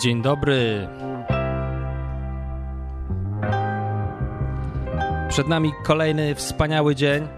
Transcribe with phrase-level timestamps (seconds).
[0.00, 0.88] Dzień dobry.
[5.28, 7.28] Przed nami kolejny wspaniały dzień.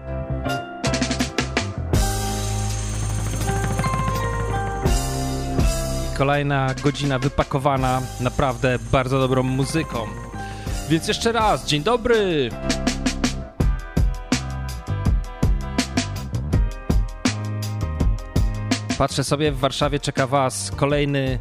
[6.17, 10.07] Kolejna godzina wypakowana naprawdę bardzo dobrą muzyką.
[10.89, 12.49] Więc jeszcze raz, dzień dobry!
[18.97, 21.39] Patrzę sobie, w Warszawie czeka Was kolejny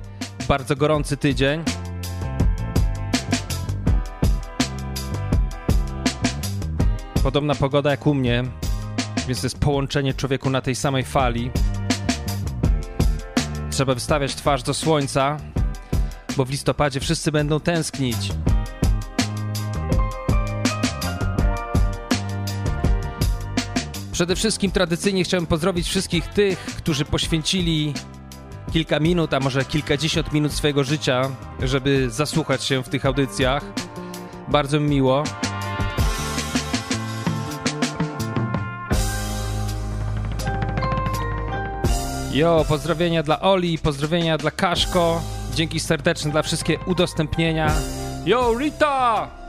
[0.50, 1.62] bardzo gorący tydzień.
[7.22, 8.44] Podobna pogoda jak u mnie,
[9.28, 11.50] więc to jest połączenie człowieku na tej samej fali.
[13.70, 15.36] Trzeba wystawiać twarz do słońca,
[16.36, 18.32] bo w listopadzie wszyscy będą tęsknić.
[24.12, 27.94] Przede wszystkim tradycyjnie chciałem pozdrowić wszystkich tych, którzy poświęcili
[28.70, 31.30] kilka minut, a może kilkadziesiąt minut swojego życia,
[31.62, 33.64] żeby zasłuchać się w tych audycjach.
[34.48, 35.24] Bardzo mi miło.
[42.32, 45.22] Jo, pozdrowienia dla Oli, pozdrowienia dla Kaszko.
[45.54, 47.72] Dzięki serdeczne dla wszystkie udostępnienia.
[48.26, 49.39] Jo, Rita!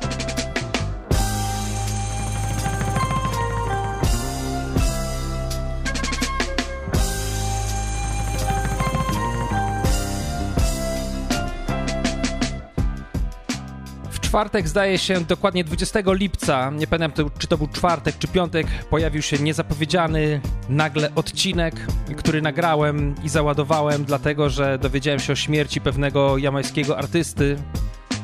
[14.31, 19.21] Czwartek, zdaje się, dokładnie 20 lipca, nie pamiętam czy to był czwartek czy piątek, pojawił
[19.21, 21.87] się niezapowiedziany nagle odcinek,
[22.17, 27.55] który nagrałem i załadowałem, dlatego że dowiedziałem się o śmierci pewnego jamańskiego artysty,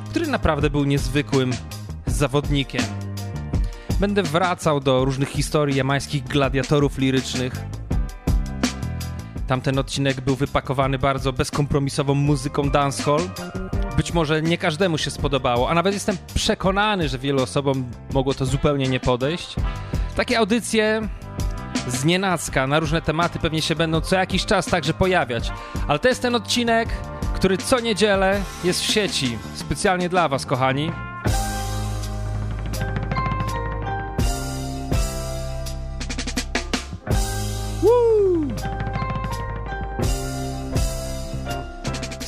[0.10, 1.52] który naprawdę był niezwykłym
[2.06, 2.84] zawodnikiem.
[4.00, 7.54] Będę wracał do różnych historii jamańskich gladiatorów lirycznych.
[9.48, 13.22] Tamten odcinek był wypakowany bardzo bezkompromisową muzyką dancehall
[13.98, 18.46] być może nie każdemu się spodobało, a nawet jestem przekonany, że wielu osobom mogło to
[18.46, 19.56] zupełnie nie podejść.
[20.16, 21.10] Takie audycje
[21.88, 25.52] z nienacka na różne tematy pewnie się będą co jakiś czas także pojawiać.
[25.88, 26.90] Ale to jest ten odcinek,
[27.36, 29.38] który co niedzielę jest w sieci.
[29.56, 30.92] Specjalnie dla Was, kochani.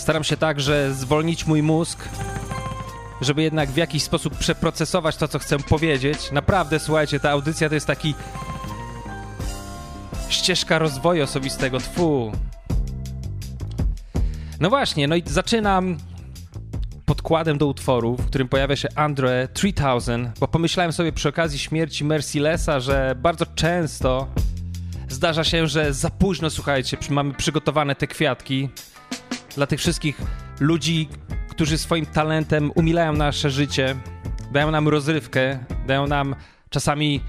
[0.09, 2.09] Staram się także zwolnić mój mózg,
[3.22, 6.31] żeby jednak w jakiś sposób przeprocesować to, co chcę powiedzieć.
[6.31, 8.16] Naprawdę, słuchajcie, ta audycja to jest taki
[10.30, 11.80] ścieżka rozwoju osobistego.
[11.80, 12.31] Tfu.
[14.59, 15.97] No właśnie, no i zaczynam
[17.06, 22.06] podkładem do utworu, w którym pojawia się Andre 3000, bo pomyślałem sobie przy okazji śmierci
[22.06, 24.28] Mercilessa, że bardzo często
[25.09, 28.70] zdarza się, że za późno, słuchajcie, mamy przygotowane te kwiatki,
[29.55, 30.21] dla tych wszystkich
[30.59, 31.09] ludzi,
[31.49, 33.95] którzy swoim talentem umilają nasze życie,
[34.51, 36.35] dają nam rozrywkę, dają nam
[36.69, 37.21] czasami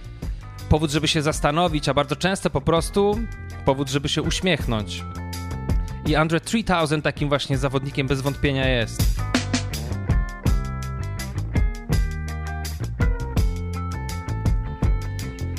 [0.69, 3.19] powód, żeby się zastanowić, a bardzo często po prostu
[3.64, 5.04] powód, żeby się uśmiechnąć.
[6.06, 9.20] I Andre 3000 takim właśnie zawodnikiem bez wątpienia jest.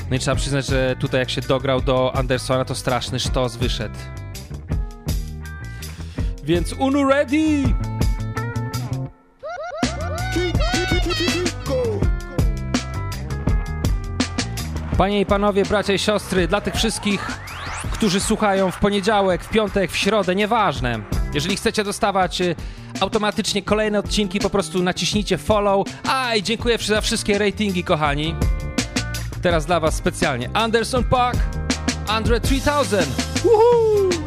[0.09, 4.21] No i trzeba przyznać, że tutaj jak się dograł do Andersona, to straszny sztos wyszedł.
[6.44, 7.63] Więc unu ready!
[14.97, 17.28] Panie i panowie, bracia i siostry, dla tych wszystkich,
[17.91, 21.00] którzy słuchają w poniedziałek, w piątek, w środę, nieważne.
[21.34, 22.56] Jeżeli chcecie dostawać y,
[23.00, 25.88] automatycznie kolejne odcinki, po prostu naciśnijcie follow.
[26.08, 28.35] A i dziękuję za wszystkie ratingi, kochani.
[29.41, 31.40] Teraz dla Was specjalnie Anderson Park,
[32.08, 33.06] Andre 3000.
[33.44, 34.21] Woohoo!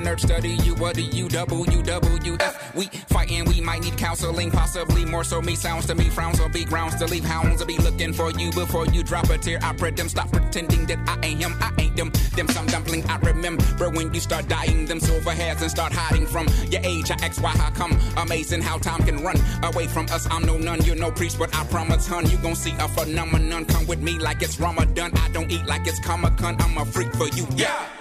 [0.00, 0.74] Nerd, study you.
[0.74, 2.74] What do you double, you F?
[2.74, 5.40] We fighting, we might need counseling, possibly more so.
[5.40, 7.60] Me sounds to me, frowns will be grounds to leave hounds.
[7.60, 9.58] will be looking for you before you drop a tear.
[9.62, 12.10] I pray them stop pretending that I ain't him, I ain't them.
[12.36, 14.86] Them some dumpling I remember when you start dying.
[14.86, 17.10] Them silver hairs and start hiding from your age.
[17.10, 17.98] I X, Y, how come?
[18.16, 20.26] Amazing how time can run away from us.
[20.30, 23.64] I'm no nun, you're no priest, but I promise, hun, you gon' see a phenomenon.
[23.66, 25.12] Come with me like it's Ramadan.
[25.16, 26.56] I don't eat like it's Comic Con.
[26.60, 27.46] I'm a freak for you.
[27.54, 27.95] Yeah.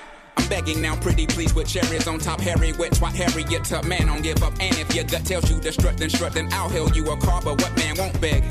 [0.45, 2.39] I'm begging now, pretty please, with cherries on top.
[2.39, 4.53] Harry, wet twat, Harriet, tough man, don't give up.
[4.59, 7.17] And if your gut tells you to strut, then strut, then I'll hail you a
[7.17, 7.41] car.
[7.43, 8.43] But what man won't beg?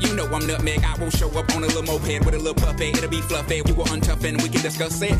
[0.00, 0.82] You know I'm nutmeg.
[0.82, 2.98] I will show up on a little moped with a little puppet.
[2.98, 3.62] It'll be fluffy.
[3.62, 5.16] We will untough and we can discuss it.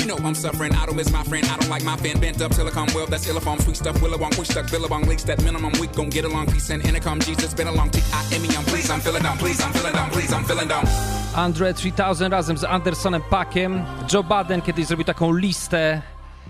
[0.00, 0.74] You know I'm suffering.
[0.74, 1.46] I don't miss my friend.
[1.46, 2.18] I don't like my fan.
[2.18, 3.06] Bent up till I come well.
[3.06, 3.62] That's illifom.
[3.62, 3.96] Sweet stuff.
[4.00, 4.34] Willawong.
[4.34, 4.68] Push stuck.
[4.68, 5.06] Billabong.
[5.06, 5.72] Leaks that minimum.
[5.80, 6.50] We gon' get along.
[6.50, 7.20] Peace and intercom.
[7.20, 7.54] Jesus.
[7.54, 8.02] Been a long T.
[8.12, 8.48] I am me.
[8.56, 8.90] I'm please.
[8.90, 9.38] I'm feeling down.
[9.38, 9.60] Please.
[9.62, 10.10] I'm feeling down.
[10.10, 10.32] Please.
[10.32, 11.11] I'm feeling down.
[11.34, 13.84] Andre 3000 razem z Andersonem Packiem.
[14.12, 16.02] Joe Baden kiedyś zrobił taką listę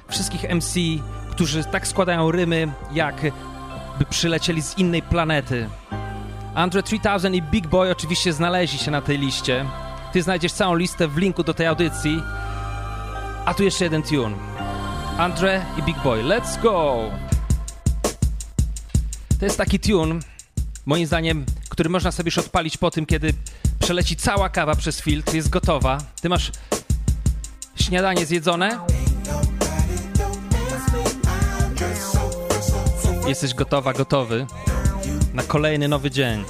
[0.08, 0.74] wszystkich MC,
[1.30, 3.32] którzy tak składają rymy, jakby
[4.10, 5.68] przylecieli z innej planety.
[6.54, 9.66] Andre 3000 i Big Boy oczywiście znaleźli się na tej liście.
[10.12, 12.22] Ty znajdziesz całą listę w linku do tej audycji.
[13.44, 14.36] A tu jeszcze jeden tune.
[15.18, 16.22] Andre i Big Boy.
[16.22, 17.10] Let's go!
[19.38, 20.20] To jest taki tune,
[20.86, 23.34] moim zdaniem, który można sobie już odpalić po tym, kiedy
[23.82, 25.98] przeleci cała kawa przez filtr, jest gotowa.
[26.20, 26.52] Ty masz
[27.76, 28.78] śniadanie zjedzone?
[33.26, 34.46] Jesteś gotowa, gotowy
[35.34, 36.44] na kolejny nowy dzień.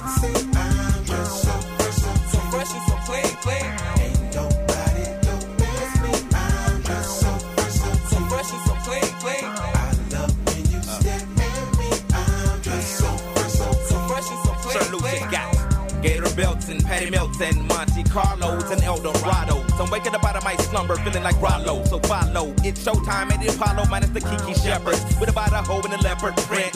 [18.13, 19.65] Carlos, and El Dorado.
[19.75, 21.83] So I'm waking up out of my slumber, feeling like Rollo.
[21.85, 24.99] So follow, it's showtime at the Apollo, minus the Kiki Shepherd.
[25.19, 26.73] With about a hoe and a leopard print.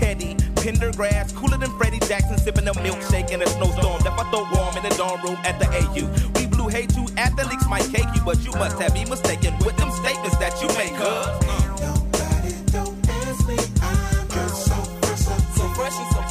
[0.00, 4.00] Teddy, Pendergrass, cooler than Freddie Jackson, sipping a milkshake in a snowstorm.
[4.02, 6.08] That I throw warm in the dorm room at the AU.
[6.40, 9.76] We blew hate you, athletes might cake you, but you must have me mistaken with
[9.76, 11.38] them statements that you make, huh?
[16.18, 16.27] Seven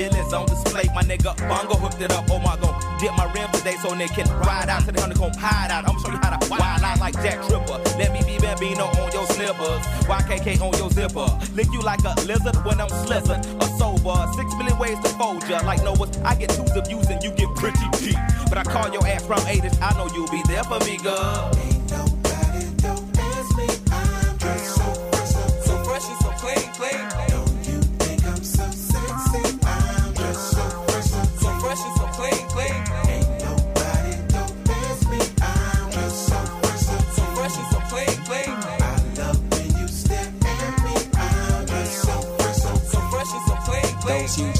[0.00, 0.88] civilians on display.
[0.94, 2.24] My nigga Bongo hooked it up.
[2.30, 5.32] Oh my god, dip my rim today so they can ride out to the honeycomb
[5.34, 5.88] hide out.
[5.88, 7.78] I'm show you how to wild out like Jack Tripper.
[7.98, 9.84] Let me be Bambino on your slippers.
[10.08, 11.28] YKK on your zipper.
[11.54, 13.44] Lick you like a lizard when I'm slizzard.
[13.60, 14.16] A sober.
[14.36, 15.60] Six million ways to fold ya.
[15.64, 18.18] Like Noah's, I get twos of views and you get pretty deep.
[18.48, 19.78] But I call your ass from 80s.
[19.80, 21.79] I know you'll be there for me, girl.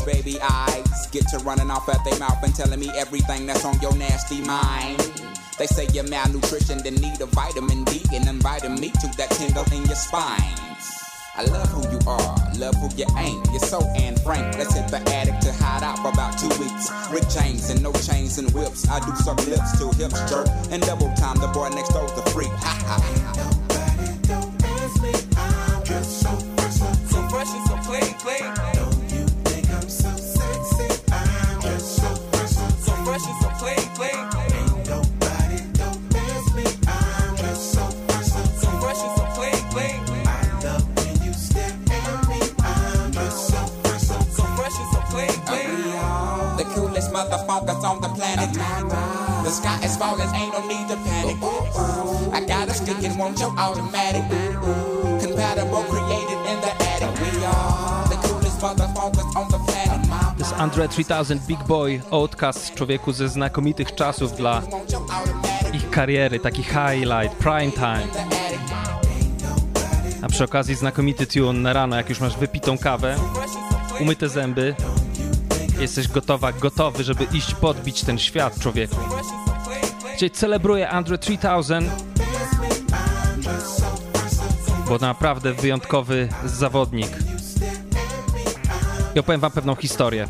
[0.05, 3.81] Baby eyes get to running off at their mouth and telling me everything that's on
[3.81, 4.99] your nasty mind.
[5.59, 9.65] They say you're malnutrition, then need a vitamin D and inviting me to that tingle
[9.73, 10.71] in your spine.
[11.37, 13.47] I love who you are, love who you ain't.
[13.51, 14.59] You're so Anne Frank.
[14.59, 16.91] Let's hit the attic to hide out for about two weeks.
[17.11, 18.89] Rick James and no chains and whips.
[18.89, 20.49] I do suck lips till hips jerk.
[20.71, 22.51] And double time, the boy next door's a freak.
[22.51, 23.70] Ha ha.
[49.51, 51.37] The sky is falling, ain't no need to panic.
[52.33, 54.23] I got a stick and want your automatic.
[55.21, 57.11] Compatible, created in the attic.
[57.21, 60.09] We are the coolest motherfuckers on the planet.
[60.09, 64.63] To jest Andre 3000 Big Boy Outcast, człowieku ze znakomitych czasów dla
[65.73, 68.07] ich kariery, taki highlight, prime time.
[70.23, 73.17] A przy okazji znakomity tune na rano, jak już masz wypitą kawę,
[74.01, 74.75] umyte zęby,
[75.81, 78.97] jesteś gotowa, gotowy, żeby iść podbić ten świat, człowieku.
[80.21, 81.81] Dzisiaj celebruję Andre 3000,
[84.89, 87.09] bo naprawdę wyjątkowy zawodnik.
[89.15, 90.29] I opowiem wam pewną historię.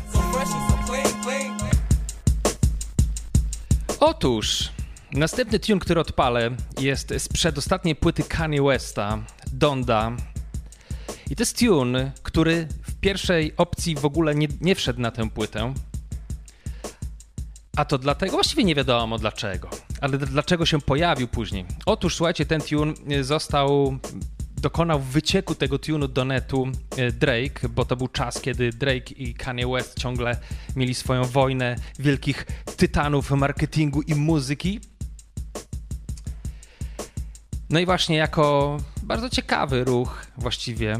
[3.99, 4.69] Otóż
[5.11, 9.17] następny tune, który odpalę, jest z przedostatniej płyty Kanye Westa,
[9.53, 10.11] Donda.
[11.29, 15.29] I to jest tune, który w pierwszej opcji w ogóle nie, nie wszedł na tę
[15.29, 15.73] płytę.
[17.77, 19.69] A to dlatego, właściwie nie wiadomo dlaczego,
[20.01, 21.65] ale dlaczego się pojawił później.
[21.85, 23.99] Otóż słuchajcie, ten tune został
[24.61, 29.33] dokonał wycieku tego tunu do netu e, Drake, bo to był czas, kiedy Drake i
[29.33, 30.37] Kanye West ciągle
[30.75, 32.45] mieli swoją wojnę wielkich
[32.77, 34.79] tytanów marketingu i muzyki.
[37.69, 40.99] No i właśnie jako bardzo ciekawy ruch właściwie,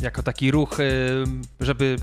[0.00, 0.84] jako taki ruch, e,
[1.60, 1.96] żeby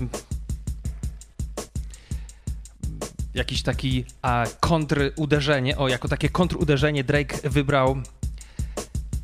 [3.36, 7.96] jakiś taki a, kontruderzenie, o, jako takie kontruderzenie Drake wybrał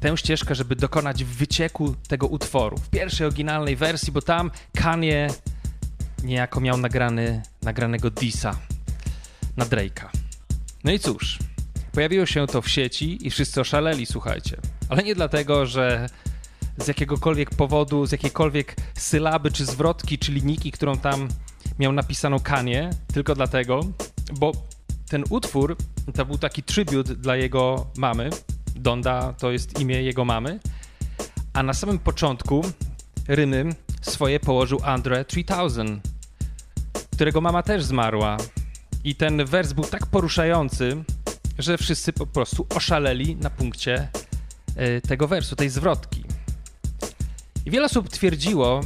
[0.00, 2.76] tę ścieżkę, żeby dokonać wycieku tego utworu.
[2.76, 5.28] W pierwszej oryginalnej wersji, bo tam Kanye
[6.24, 8.58] niejako miał nagrany, nagranego disa
[9.56, 10.08] na Drake'a.
[10.84, 11.38] No i cóż,
[11.92, 14.56] pojawiło się to w sieci i wszyscy oszaleli, słuchajcie.
[14.88, 16.06] Ale nie dlatego, że
[16.78, 21.28] z jakiegokolwiek powodu, z jakiejkolwiek sylaby, czy zwrotki, czy linijki, którą tam
[21.82, 23.80] miał napisaną Kanie, tylko dlatego,
[24.32, 24.52] bo
[25.08, 25.76] ten utwór
[26.14, 28.30] to był taki tribut dla jego mamy,
[28.76, 30.60] Donda to jest imię jego mamy.
[31.52, 32.62] A na samym początku
[33.28, 33.64] rymy
[34.02, 35.84] swoje położył Andre 3000,
[37.12, 38.36] którego mama też zmarła.
[39.04, 41.04] I ten wers był tak poruszający,
[41.58, 44.08] że wszyscy po prostu oszaleli na punkcie
[44.76, 46.24] e, tego wersu, tej zwrotki.
[47.66, 48.80] I wiele osób twierdziło,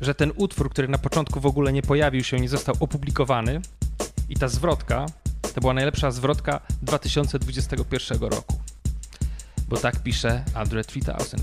[0.00, 3.60] że ten utwór, który na początku w ogóle nie pojawił się, nie został opublikowany,
[4.28, 5.06] i ta zwrotka
[5.54, 8.58] to była najlepsza zwrotka 2021 roku.
[9.68, 11.36] Bo tak pisze Andre 3000.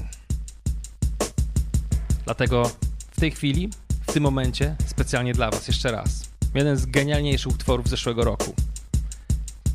[2.25, 2.71] Dlatego
[3.11, 3.69] w tej chwili,
[4.07, 6.29] w tym momencie, specjalnie dla Was jeszcze raz.
[6.55, 8.53] Jeden z genialniejszych utworów zeszłego roku.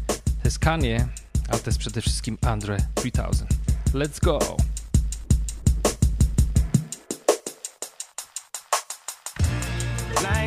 [0.06, 1.08] To jest Kanye,
[1.48, 3.46] ale to jest przede wszystkim Andre 3000.
[3.94, 4.71] Let's go!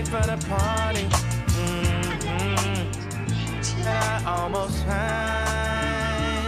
[0.06, 1.08] Life for the party.
[1.56, 2.84] Mm-hmm.
[3.88, 6.46] I almost find.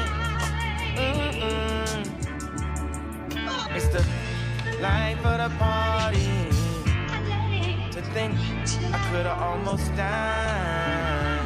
[0.98, 2.06] Mm-mm.
[3.76, 4.04] It's the
[4.80, 6.30] life of the party.
[7.94, 8.38] To think
[8.94, 11.46] I could have almost died.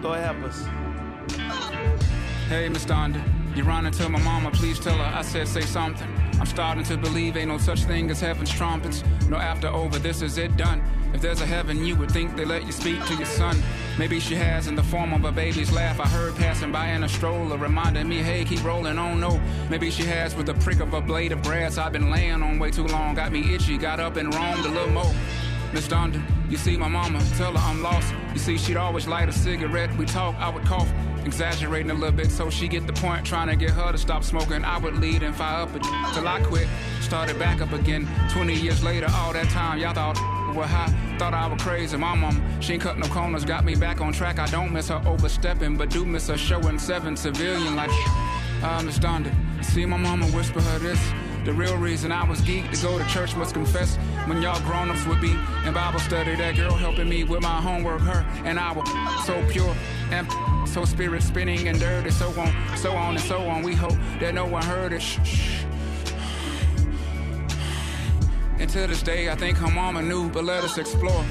[0.00, 0.66] Go help us.
[2.48, 3.22] Hey, Miss Donda,
[3.54, 6.27] you running to my mama, please tell her I said say something.
[6.38, 9.02] I'm starting to believe ain't no such thing as heaven's trumpets.
[9.28, 10.82] No after over, this is it done.
[11.12, 13.60] If there's a heaven, you would think they let you speak to your son.
[13.98, 15.98] Maybe she has in the form of a baby's laugh.
[15.98, 19.18] I heard passing by in a stroller, reminding me, hey, keep rolling on.
[19.18, 19.40] No,
[19.70, 21.78] maybe she has with the prick of a blade of grass.
[21.78, 24.68] I've been laying on way too long, got me itchy, got up and roamed a
[24.68, 25.14] little more.
[25.72, 28.14] Miss Donda, you see my mama, tell her I'm lost.
[28.32, 29.94] You see, she'd always light a cigarette.
[29.96, 30.90] We talk, I would cough,
[31.28, 33.24] exaggerating a little bit so she get the point.
[33.24, 34.64] Trying to get her to stop smoking.
[34.64, 35.72] I would lead and fire up
[36.14, 36.66] till I quit.
[37.00, 38.08] Started back up again.
[38.32, 40.16] 20 years later, all that time, y'all thought
[40.56, 40.90] were high.
[41.18, 41.96] Thought I was crazy.
[41.96, 44.38] My mom, she ain't cut no corners, got me back on track.
[44.38, 47.90] I don't miss her overstepping, but do miss her showing seven civilian like.
[48.62, 49.64] I understand it.
[49.64, 51.27] See my mama whisper her this.
[51.44, 55.06] The real reason I was geeked to go to church must confess when y'all grown-ups
[55.06, 56.36] would be in Bible study.
[56.36, 58.84] That girl helping me with my homework, her and I were
[59.24, 59.74] so pure
[60.10, 60.28] and
[60.68, 63.62] so spirit spinning and dirty, so on, so on and so on.
[63.62, 65.00] We hope that no one heard it.
[65.00, 65.64] Shh.
[68.58, 71.24] And to this day, I think her mama knew, but let us explore.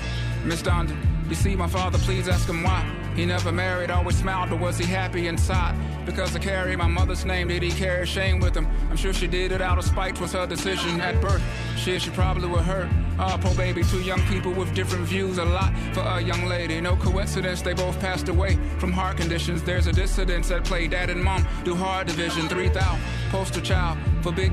[0.46, 0.96] Miss Donda,
[1.30, 3.07] you see my father, please ask him why.
[3.18, 5.76] He never married, always smiled, but was he happy inside?
[6.06, 8.68] Because I carry my mother's name, did he carry shame with him?
[8.92, 11.42] I'm sure she did it out of spite, was her decision at birth.
[11.78, 12.90] Shit, she probably would hurt.
[13.20, 16.82] Oh, poor baby, two young people with different views, a lot for a young lady.
[16.82, 19.64] No coincidence, they both passed away from heart conditions.
[19.64, 20.88] There's a dissidence at play.
[20.88, 24.52] Dad and mom do hard division, 3,000 poster child for big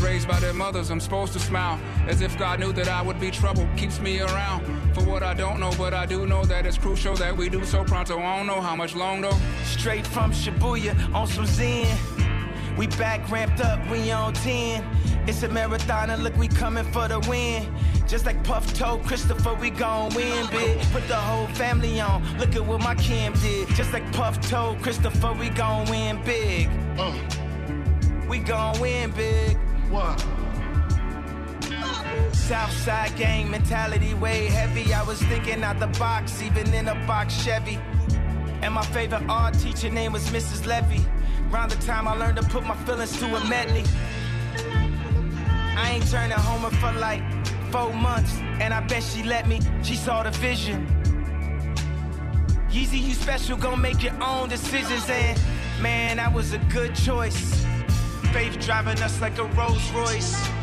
[0.00, 0.90] raised by their mothers.
[0.90, 3.66] I'm supposed to smile as if God knew that I would be trouble.
[3.76, 4.64] Keeps me around
[4.94, 7.64] for what I don't know, but I do know that it's crucial that we do
[7.64, 8.18] so pronto.
[8.18, 9.38] I don't know how much long though.
[9.64, 12.15] Straight from Shibuya on some Zen.
[12.76, 14.84] We back ramped up, we on 10.
[15.26, 17.66] It's a marathon and look, we coming for the win.
[18.06, 20.78] Just like Puff told Christopher, we gon' win big.
[20.92, 23.68] Put the whole family on, look at what my Kim did.
[23.68, 26.68] Just like Puff told Christopher, we gon' win big.
[26.98, 27.12] Uh.
[28.28, 29.56] We gon' win big.
[29.88, 30.24] What?
[32.32, 34.92] Southside gang mentality way heavy.
[34.92, 37.78] I was thinking out the box, even in a box Chevy.
[38.62, 40.66] And my favorite art teacher name was Mrs.
[40.66, 41.04] Levy.
[41.52, 43.84] Around the time I learned to put my feelings to a medley.
[45.76, 47.22] I ain't turning homer for like
[47.70, 49.60] four months, and I bet she let me.
[49.82, 50.86] She saw the vision.
[52.70, 55.08] Yeezy, you special, gon' make your own decisions.
[55.08, 55.40] And
[55.80, 57.64] man, that was a good choice.
[58.32, 60.55] Faith driving us like a Rolls Royce.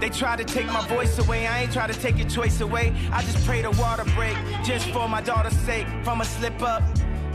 [0.00, 2.94] They try to take my voice away, I ain't try to take your choice away.
[3.10, 6.82] I just pray the water break, just for my daughter's sake, from a slip up.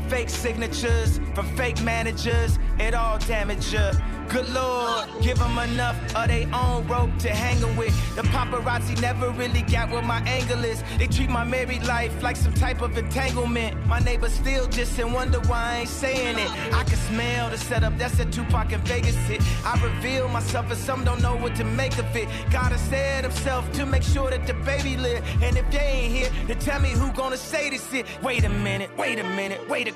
[0.08, 3.90] Fake signatures from fake managers, it all damage you.
[4.34, 7.94] Good Lord, give them enough of their own rope to hang them with.
[8.16, 10.84] The paparazzi never really got what my angle is.
[10.98, 13.86] They treat my married life like some type of entanglement.
[13.86, 16.50] My neighbor still just and wonder why I ain't saying it.
[16.74, 19.40] I can smell the setup, that's a Tupac in Vegas hit.
[19.64, 22.28] I reveal myself and some don't know what to make of it.
[22.50, 25.24] Gotta said himself to make sure that the baby live.
[25.44, 28.08] And if they ain't here, then tell me who gonna say this shit.
[28.24, 29.94] Wait a minute, wait a minute, wait a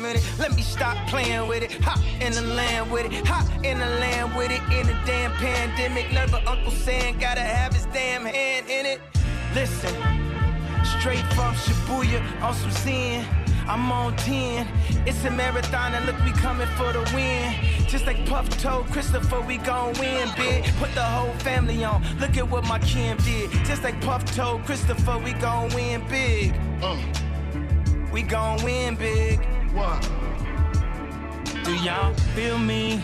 [0.00, 0.24] minute.
[0.38, 1.72] Let me stop playing with it.
[1.82, 3.26] Hop in the land with it.
[3.26, 6.12] Hop in the land with it in a damn pandemic.
[6.12, 9.00] Never Uncle Sam gotta have his damn hand in it.
[9.54, 9.94] Listen,
[11.00, 13.24] straight from Shibuya on some sin.
[13.68, 14.66] I'm on 10.
[15.06, 17.54] It's a marathon and look, we coming for the win.
[17.86, 20.64] Just like Puff told Christopher, we gon' win big.
[20.76, 22.02] Put the whole family on.
[22.18, 23.50] Look at what my Kim did.
[23.66, 26.54] Just like Puff told Christopher, we gon' win big.
[26.82, 26.96] Uh.
[28.10, 29.38] We gon' win big.
[29.74, 30.00] What?
[31.62, 33.02] Do y'all feel me?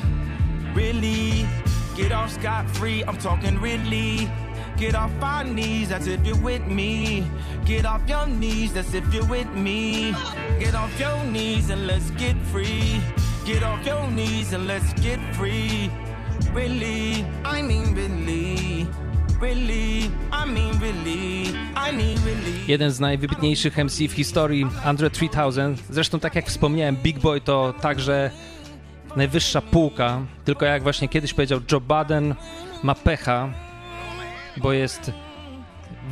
[0.75, 1.47] Really?
[1.97, 4.29] Get off scot free, I'm talking really.
[4.77, 7.25] Get off our knees, that's if you're with me.
[7.65, 10.13] Get off your knees, that's if you're with me.
[10.59, 13.01] Get off your knees and let's get free.
[13.47, 15.91] Get off your knees and let's get free.
[16.53, 18.87] Really, I mean really.
[19.41, 22.67] Really, I mean really, I mean really.
[22.67, 25.75] Jeden z najwybitniejszych MC w historii, Andre 3000.
[25.91, 28.31] Zresztą tak jak wspomniałem, Big Boy to także
[29.17, 32.35] najwyższa półka, tylko jak właśnie kiedyś powiedział Joe Baden,
[32.83, 33.49] ma pecha,
[34.57, 35.13] bo jest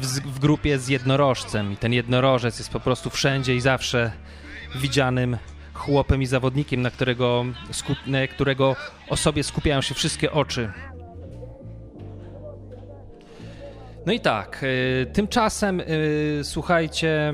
[0.00, 4.12] w, w grupie z jednorożcem i ten jednorożec jest po prostu wszędzie i zawsze
[4.74, 5.36] widzianym
[5.74, 7.44] chłopem i zawodnikiem, na którego,
[8.06, 8.76] na którego
[9.08, 10.72] osobie skupiają się wszystkie oczy.
[14.06, 17.32] No i tak, y, tymczasem y, słuchajcie,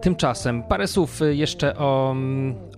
[0.00, 2.16] tymczasem parę słów jeszcze o,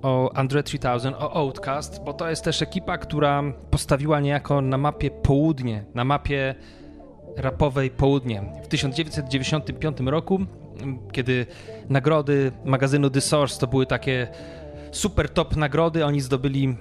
[0.02, 5.10] o Andre 3000, o Outcast, bo to jest też ekipa, która postawiła niejako na mapie
[5.10, 6.54] południe, na mapie
[7.36, 8.42] rapowej południe.
[8.64, 10.40] W 1995 roku,
[11.12, 11.46] kiedy
[11.88, 14.28] nagrody magazynu The Source to były takie
[14.90, 16.76] super top nagrody, oni zdobyli,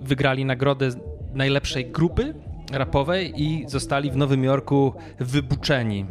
[0.00, 0.88] wygrali nagrodę
[1.34, 2.34] najlepszej grupy
[2.72, 6.06] rapowej i zostali w Nowym Jorku wybuczeni.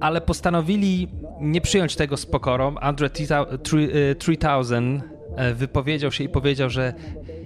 [0.00, 1.08] Ale postanowili
[1.40, 2.78] nie przyjąć tego z pokorą.
[2.78, 3.10] Andre
[4.18, 4.76] 3000
[5.36, 6.94] e, wypowiedział się i powiedział, że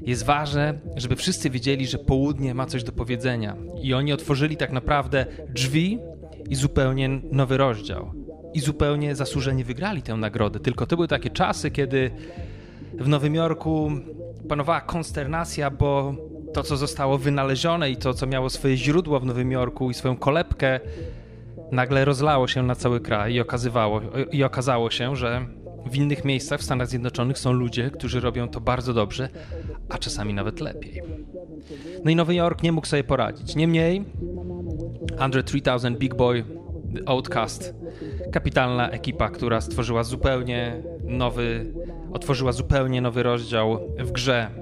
[0.02, 3.56] jest ważne, żeby wszyscy wiedzieli, że południe ma coś do powiedzenia.
[3.82, 5.98] I oni otworzyli tak naprawdę drzwi
[6.48, 8.12] i zupełnie nowy rozdział.
[8.54, 10.60] I zupełnie zasłużenie wygrali tę nagrodę.
[10.60, 12.10] Tylko to były takie czasy, kiedy
[12.94, 13.90] w Nowym Jorku
[14.48, 16.14] panowała konsternacja, bo
[16.52, 20.16] to, co zostało wynalezione i to, co miało swoje źródło w Nowym Jorku i swoją
[20.16, 20.80] kolebkę,
[21.72, 24.00] nagle rozlało się na cały kraj i, okazywało,
[24.32, 25.46] i okazało się, że
[25.86, 29.28] w innych miejscach w Stanach Zjednoczonych są ludzie, którzy robią to bardzo dobrze,
[29.88, 31.02] a czasami nawet lepiej.
[32.04, 33.56] No i Nowy Jork nie mógł sobie poradzić.
[33.56, 34.04] Niemniej,
[35.18, 36.44] Andre 3000 Big Boy,
[37.06, 37.74] Outcast,
[38.32, 41.72] kapitalna ekipa, która stworzyła zupełnie nowy,
[42.12, 44.61] otworzyła zupełnie nowy rozdział w grze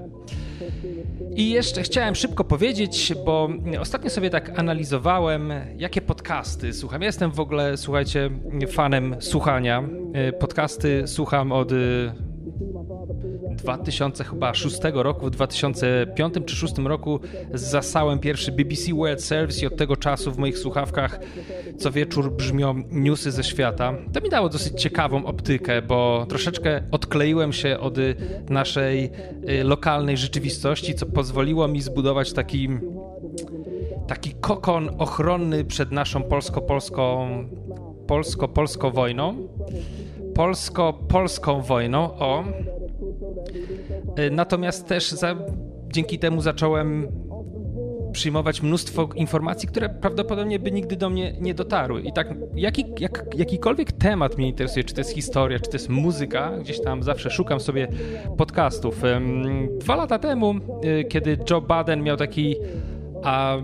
[1.35, 7.01] i jeszcze chciałem szybko powiedzieć, bo ostatnio sobie tak analizowałem, jakie podcasty słucham.
[7.01, 8.29] Ja jestem w ogóle, słuchajcie,
[8.67, 9.83] fanem słuchania.
[10.13, 11.71] E, podcasty słucham od
[13.61, 17.19] 2006 roku, w 2005 czy 2006 roku
[17.53, 21.19] zasałem pierwszy BBC World Service i od tego czasu w moich słuchawkach
[21.77, 23.93] co wieczór brzmią newsy ze świata.
[24.13, 27.97] To mi dało dosyć ciekawą optykę, bo troszeczkę odkleiłem się od
[28.49, 29.11] naszej
[29.49, 32.69] y, lokalnej rzeczywistości, co pozwoliło mi zbudować taki
[34.07, 37.27] taki kokon ochronny przed naszą polsko-polską
[38.07, 39.47] polsko-polską wojną.
[40.35, 42.80] Polsko-polską wojną, o, Y,
[44.31, 45.35] natomiast też za,
[45.93, 47.07] dzięki temu zacząłem
[48.11, 52.01] przyjmować mnóstwo informacji, które prawdopodobnie by nigdy do mnie nie dotarły.
[52.01, 55.89] I tak jaki, jak, jakikolwiek temat mnie interesuje, czy to jest historia, czy to jest
[55.89, 57.87] muzyka, gdzieś tam zawsze szukam sobie
[58.37, 59.01] podcastów.
[59.79, 62.55] Dwa lata temu, y, kiedy Joe Baden miał taki
[63.23, 63.57] a,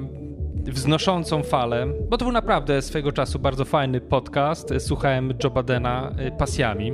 [0.67, 4.73] wznoszącą falę, bo to był naprawdę swego czasu bardzo fajny podcast.
[4.79, 6.93] Słuchałem Joe Badena y, pasjami.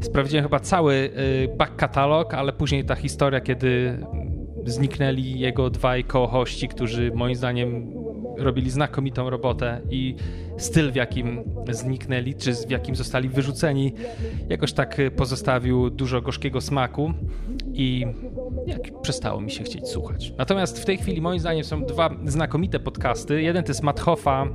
[0.00, 3.98] Sprawdziłem chyba cały y, back katalog, ale później ta historia, kiedy
[4.66, 7.92] zniknęli jego dwaj kohości, którzy moim zdaniem
[8.38, 10.16] robili znakomitą robotę i
[10.58, 13.92] styl, w jakim zniknęli, czy w jakim zostali wyrzuceni,
[14.48, 17.12] jakoś tak pozostawił dużo gorzkiego smaku
[17.72, 18.06] i
[18.66, 20.32] jak przestało mi się chcieć słuchać.
[20.38, 23.42] Natomiast w tej chwili moim zdaniem są dwa znakomite podcasty.
[23.42, 24.46] Jeden to jest Matt Hoffa,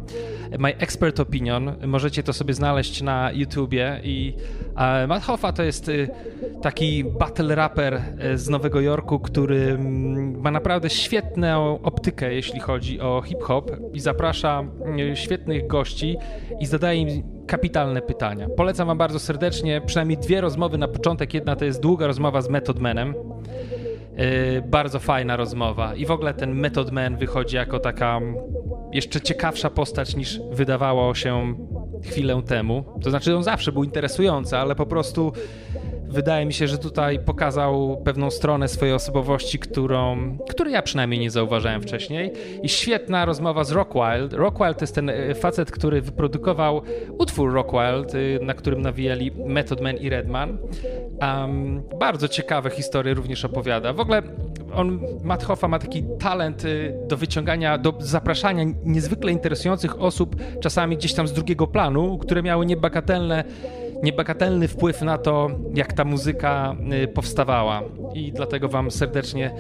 [0.60, 1.76] My Expert Opinion.
[1.88, 4.34] Możecie to sobie znaleźć na YouTubie i
[5.08, 6.10] Matt Hoffa to jest y,
[6.62, 8.02] taki battle rapper
[8.34, 14.00] y, z Nowego Jorku, który mm, ma naprawdę świetną optykę, jeśli chodzi o hip-hop i
[14.00, 14.64] zaprasza
[15.14, 16.18] świetnych gości
[16.60, 18.48] i zadaje im kapitalne pytania.
[18.58, 21.34] Polecam wam bardzo serdecznie, przynajmniej dwie rozmowy na początek.
[21.34, 23.14] Jedna to jest długa rozmowa z Method Manem.
[24.18, 25.96] Yy, bardzo fajna rozmowa.
[25.96, 28.20] I w ogóle ten Method Man wychodzi jako taka
[28.92, 31.56] jeszcze ciekawsza postać niż wydawało się
[32.04, 32.84] chwilę temu.
[33.02, 35.34] To znaczy, on zawsze był interesujący, ale po prostu
[36.14, 41.32] wydaje mi się, że tutaj pokazał pewną stronę swojej osobowości, którą, której ja przynajmniej nie
[41.32, 42.32] zauważałem wcześniej.
[42.64, 44.34] I świetna rozmowa z Rockwild.
[44.34, 46.82] Rockwild to jest ten e, facet, który wyprodukował
[47.18, 50.58] utwór Rockwild, e, na którym nawijali Method Man i Redman.
[51.22, 53.94] Um, bardzo ciekawe historie również opowiada.
[53.94, 54.22] W ogóle
[54.74, 56.68] on, Matt Hoffa ma taki talent e,
[57.08, 62.66] do wyciągania, do zapraszania niezwykle interesujących osób, czasami gdzieś tam z drugiego planu, które miały
[62.66, 63.44] niebagatelne
[64.04, 67.82] niebagatelny wpływ na to, jak ta muzyka y, powstawała.
[68.14, 69.52] I dlatego Wam serdecznie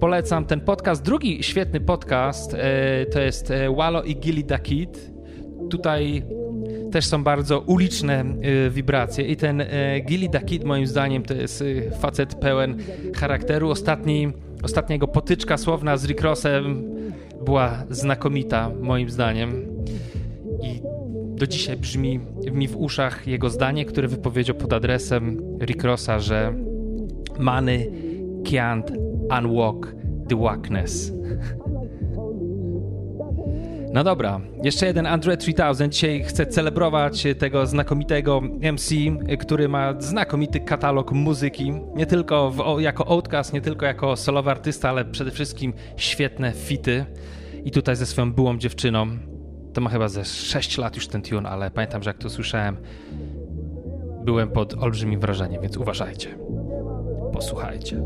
[0.00, 1.02] polecam ten podcast.
[1.02, 2.56] Drugi świetny podcast y,
[3.12, 5.10] to jest y, Wallo i the Kid.
[5.70, 6.22] Tutaj
[6.92, 8.24] też są bardzo uliczne
[8.70, 9.62] wibracje i ten
[10.32, 11.64] the Kid moim zdaniem to jest
[12.00, 12.76] facet pełen
[13.16, 13.70] charakteru.
[13.70, 16.84] Ostatni, ostatnia jego potyczka słowna z Rick Rossem
[17.44, 19.66] była znakomita moim zdaniem
[20.62, 20.89] i
[21.40, 22.20] do dzisiaj brzmi
[22.52, 26.54] mi w uszach jego zdanie, które wypowiedział pod adresem Rick Rossa, że
[27.38, 27.90] money
[28.42, 28.92] can't
[29.38, 29.94] unwalk
[30.28, 31.12] the wackness.
[33.92, 35.88] No dobra, jeszcze jeden Android 3000.
[35.88, 38.40] Dzisiaj chcę celebrować tego znakomitego
[38.72, 38.94] MC,
[39.40, 41.72] który ma znakomity katalog muzyki.
[41.96, 47.04] Nie tylko w, jako outcast, nie tylko jako solowy artysta, ale przede wszystkim świetne fity.
[47.64, 49.29] I tutaj ze swoją byłą dziewczyną
[49.72, 52.76] to ma chyba ze 6 lat już ten tune, ale pamiętam, że jak to słyszałem,
[54.24, 56.38] byłem pod olbrzymim wrażeniem, więc uważajcie.
[57.32, 58.02] Posłuchajcie.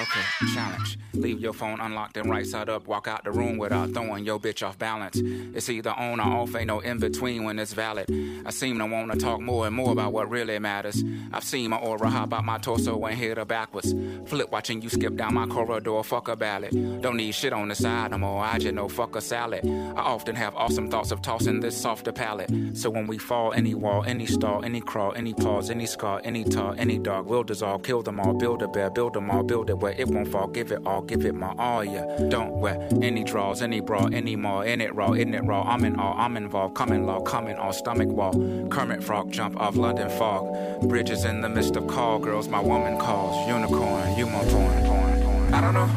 [0.00, 0.22] Okay,
[0.54, 0.96] challenge.
[1.14, 2.86] Leave your phone unlocked and right side up.
[2.86, 5.20] Walk out the room without throwing your bitch off balance.
[5.20, 8.06] It's either on or off, ain't no in between when it's valid.
[8.46, 11.02] I seem to wanna talk more and more about what really matters.
[11.32, 13.92] I've seen my aura hop out my torso and hit her backwards.
[14.26, 16.70] Flip watching you skip down my corridor, fuck a ballad.
[17.02, 19.66] Don't need shit on the side no more, I just know fuck a salad.
[19.66, 22.50] I often have awesome thoughts of tossing this softer palate.
[22.74, 26.44] So when we fall, any wall, any stall, any crawl, any pause, any scar, any
[26.44, 29.70] tar, any dog we'll dissolve, kill them all, build a bear, build them all, build
[29.70, 32.04] it where it won't fall, give it all, give it my all, yeah.
[32.28, 34.64] Don't wear any draws, any bra, any more.
[34.64, 35.62] In it raw, in it raw.
[35.62, 36.74] I'm in all, I'm involved.
[36.74, 38.32] Coming law, coming on stomach wall.
[38.68, 40.88] Kermit frog jump off London fog.
[40.88, 43.48] Bridges in the midst of call girls, my woman calls.
[43.48, 45.54] Unicorn, you my porn, porn, porn.
[45.54, 45.88] I don't know,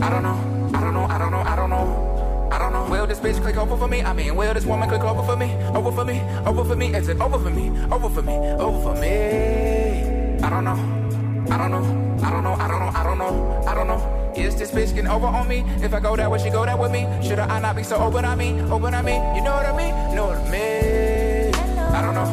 [0.00, 2.04] I don't know, I don't know, I don't know, I don't know.
[2.50, 2.86] I don't know.
[2.90, 4.02] Will this bitch click over for me?
[4.02, 5.52] I mean, will this woman click over for me?
[5.76, 6.22] Over for me?
[6.46, 6.94] Over for me?
[6.94, 7.68] Is it over for me?
[7.92, 8.32] Over for me?
[8.32, 10.40] Over for me?
[10.42, 11.54] I don't know.
[11.54, 12.07] I don't know.
[12.28, 14.32] I don't know, I don't know, I don't know, I don't know.
[14.36, 15.64] Is this bitch getting over on me?
[15.80, 17.08] If I go that way, she go that with me.
[17.26, 18.60] Should I not be so open on me?
[18.70, 20.14] Open on me, you know what I mean?
[20.14, 21.54] Know what I mean?
[21.54, 22.28] I don't know.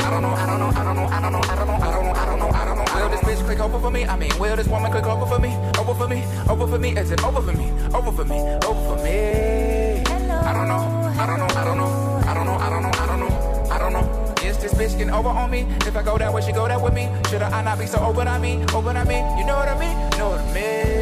[0.00, 1.74] I don't know, I don't know, I don't know, I don't know, I don't know,
[1.74, 2.84] I don't know, I don't know, I don't know.
[2.96, 4.04] Will this bitch click over for me?
[4.04, 5.54] I mean, will this woman click over for me?
[5.78, 7.70] Over for me, over for me, is it over for me?
[7.94, 10.02] Over for me, over for me.
[10.10, 11.49] I don't know, I don't know.
[14.80, 15.66] Bitch getting over on me?
[15.86, 17.08] If I go that way, she go that with me.
[17.28, 18.64] Should I not be so open on me?
[18.72, 19.18] Open on me?
[19.38, 19.96] You know what I mean?
[20.12, 20.99] You know what I mean?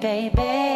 [0.00, 0.75] baby.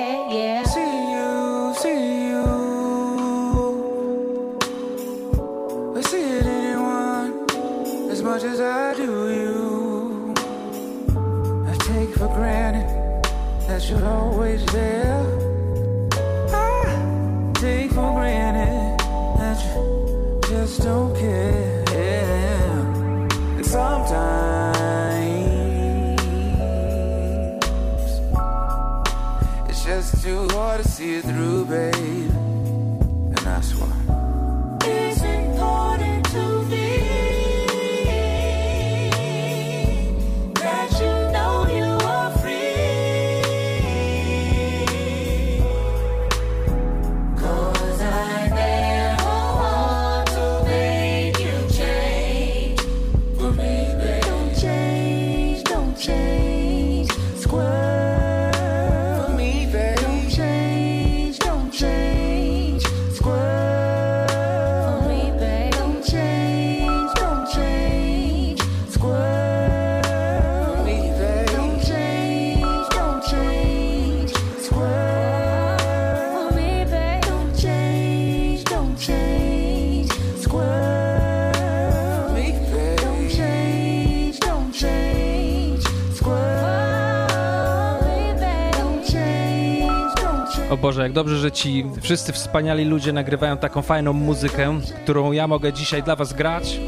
[90.90, 95.72] Boże, jak dobrze, że ci wszyscy wspaniali ludzie nagrywają taką fajną muzykę, którą ja mogę
[95.72, 96.81] dzisiaj dla was grać.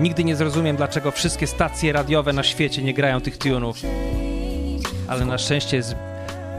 [0.00, 3.76] Nigdy nie zrozumiem, dlaczego wszystkie stacje radiowe na świecie nie grają tych tunów.
[5.08, 5.96] Ale na szczęście jest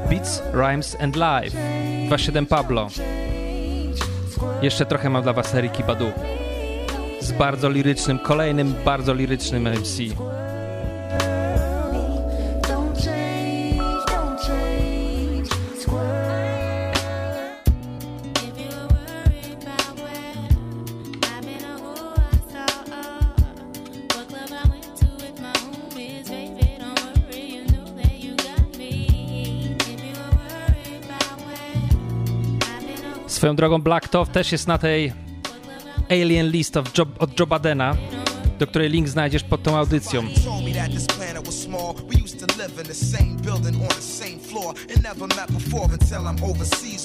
[0.09, 1.53] Beats, Rhymes and Live
[2.05, 2.87] 27 Pablo.
[4.61, 6.11] Jeszcze trochę mam dla was Eriki Badu.
[7.21, 9.99] Z bardzo lirycznym, kolejnym bardzo lirycznym MC.
[33.45, 35.13] Swoją drogą Black Tov też jest na tej
[36.09, 37.95] Alien List of Job, od Joe Badena,
[38.59, 40.23] do której link znajdziesz pod tą audycją.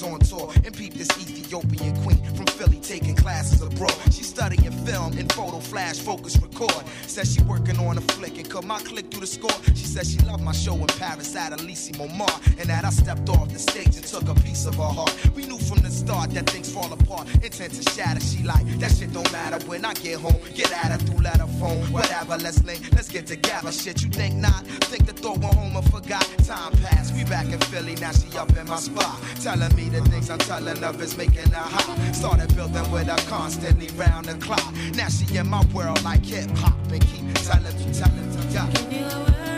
[0.03, 3.93] On tour and peep this Ethiopian queen from Philly taking classes abroad.
[4.11, 6.83] She's studying film and photo flash focus record.
[7.07, 9.51] Says she working on a flick and cut my click through the score.
[9.75, 13.29] She says she loved my show in Paris at Elysee Montmartre and that I stepped
[13.29, 15.13] off the stage and took a piece of her heart.
[15.35, 18.21] We knew from the start that things fall apart, intent to shatter.
[18.21, 20.37] She like that shit don't matter when I get home.
[20.55, 22.37] Get at her through letter phone, whatever.
[22.37, 23.71] Let's link, let's get together.
[23.71, 24.65] Shit, you think not?
[24.91, 26.25] Think the thought went home and forgot.
[26.45, 30.01] Time passed, we back in Philly, now she up in my spot, telling me the
[30.09, 32.15] things I'm telling her is making her hot.
[32.15, 34.73] Started building with her constantly round the clock.
[34.95, 39.50] Now she in my world like hip hop and keep telling me, telling me, yeah.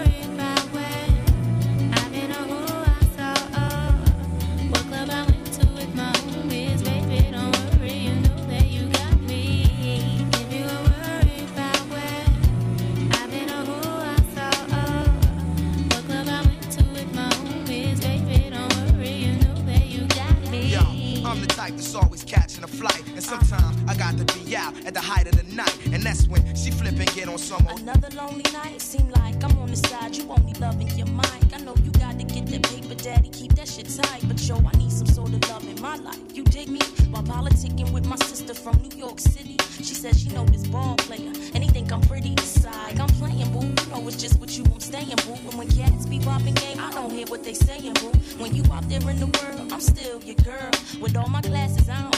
[24.55, 25.77] Out at the height of the night.
[25.91, 27.79] And that's when she flip and get on some old.
[27.81, 30.15] Another lonely night, seem like I'm on the side.
[30.15, 31.53] You only loving your mic.
[31.53, 33.29] I know you got to get that paper, daddy.
[33.29, 34.21] Keep that shit tight.
[34.27, 36.19] But yo, I need some sort of love in my life.
[36.33, 36.79] You dig me?
[37.11, 39.57] While politicking with my sister from New York City.
[39.77, 41.33] She says she know this ball player.
[41.53, 42.99] And he think I'm pretty side.
[42.99, 43.65] I'm playing, boo.
[43.65, 45.33] You know it's just what you want staying, boo.
[45.49, 48.11] And when cats be bopping game, I don't hear what they saying, boo.
[48.41, 50.71] When you out there in the world, I'm still your girl.
[51.01, 52.12] With all my classes, I don't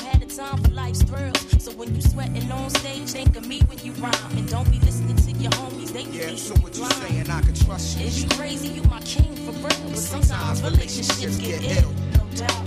[1.85, 4.37] when you sweating on stage, think of me when you rhyme.
[4.37, 7.29] And don't be listening to your homies, they Yeah, so what you saying?
[7.29, 8.05] I can trust you.
[8.07, 8.67] Is you crazy?
[8.69, 9.89] You my king for real.
[9.89, 12.65] But sometimes relationships get ill, no doubt.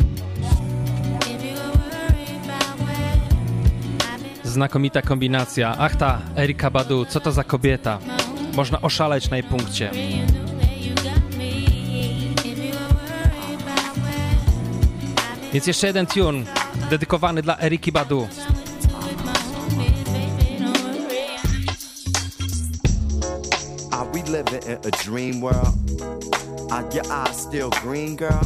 [1.24, 1.58] Been
[4.44, 5.74] Znakomita kombinacja.
[5.78, 7.98] Ach ta, Erika Badu, co to za kobieta?
[8.54, 9.90] Można oszaleć na jej punkcie.
[15.52, 16.44] Więc jeszcze jeden tune
[16.90, 18.28] dedykowany dla Eriki Badu.
[24.28, 25.74] Living in a dream world?
[26.70, 28.42] Are your eyes still green, girl?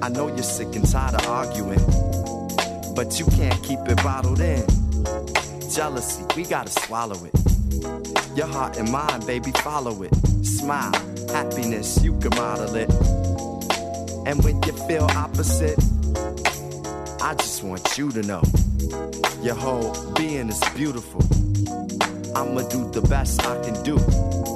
[0.00, 1.84] I know you're sick and tired of arguing,
[2.94, 4.64] but you can't keep it bottled in.
[5.70, 7.34] Jealousy, we gotta swallow it.
[8.36, 10.14] Your heart and mind, baby, follow it.
[10.42, 10.92] Smile,
[11.28, 12.90] happiness, you can model it.
[14.26, 15.78] And when you feel opposite,
[17.20, 18.42] I just want you to know
[19.42, 21.20] your whole being is beautiful.
[22.34, 24.55] I'ma do the best I can do.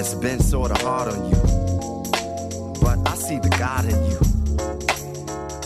[0.00, 1.36] has been sorta hard on you.
[2.80, 4.18] But I see the God in you.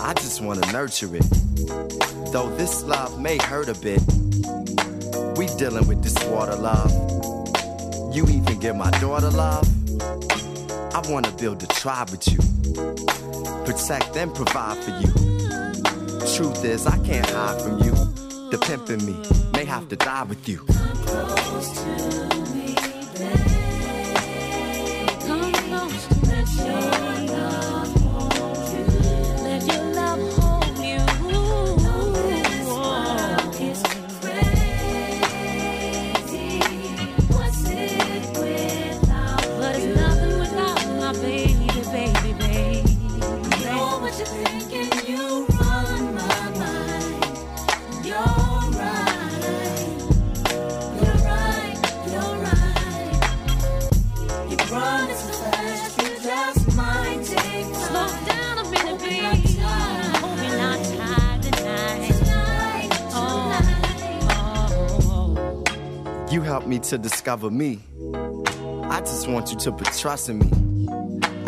[0.02, 1.24] I just wanna nurture it.
[2.32, 4.02] Though this love may hurt a bit,
[5.38, 6.90] we dealing with this water love.
[8.12, 9.68] You even give my daughter love.
[10.92, 12.40] I wanna build a tribe with you.
[13.64, 15.12] Protect and provide for you.
[16.34, 17.92] Truth is, I can't hide from you.
[18.50, 19.14] The pimp in me
[19.52, 20.66] may have to die with you.
[26.46, 27.73] I'm love.
[66.54, 67.80] Helped me to discover me.
[68.84, 70.48] I just want you to put trust in me.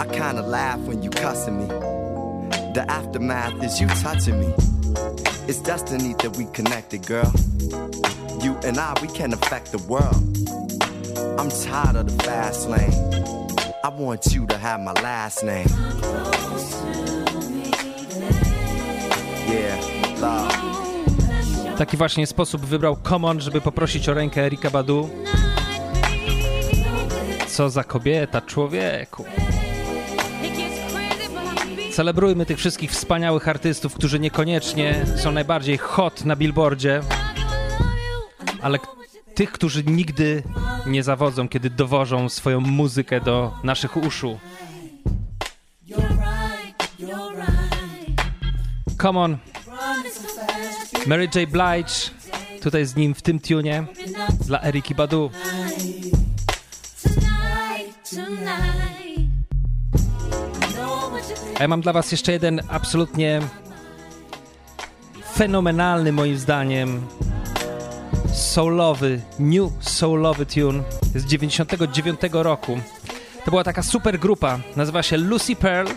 [0.00, 1.66] I kinda laugh when you cussing me.
[2.74, 4.52] The aftermath is you touching me.
[5.46, 7.32] It's destiny that we connected, girl.
[8.42, 10.24] You and I, we can affect the world.
[11.38, 12.92] I'm tired of the fast lane.
[13.84, 15.68] I want you to have my last name.
[19.46, 19.76] Yeah,
[20.18, 20.55] love.
[21.78, 25.10] Taki właśnie sposób wybrał Common, żeby poprosić o rękę Erika Badu.
[27.48, 29.24] Co za kobieta, człowieku.
[31.92, 37.00] Celebrujmy tych wszystkich wspaniałych artystów, którzy niekoniecznie są najbardziej hot na billboardzie,
[38.62, 38.78] ale
[39.34, 40.42] tych, którzy nigdy
[40.86, 44.38] nie zawodzą, kiedy dowożą swoją muzykę do naszych uszu.
[49.02, 49.38] Come on,
[51.06, 51.50] Mary J.
[51.50, 52.10] Blige,
[52.62, 53.84] tutaj z nim w tym tunie
[54.46, 55.30] dla Eriki Badu.
[61.58, 63.40] A ja mam dla was jeszcze jeden absolutnie
[65.34, 67.06] fenomenalny moim zdaniem
[68.34, 70.82] soulowy, new soulowy tune
[71.14, 72.80] z 99 roku.
[73.44, 75.88] To była taka super grupa, nazywa się Lucy Pearl.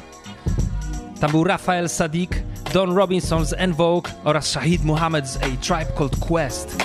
[1.19, 2.29] Tam był Rafael Sadiq,
[2.73, 6.75] Don Robinson z En Vogue oraz Shahid Muhammad z A Tribe Called Quest.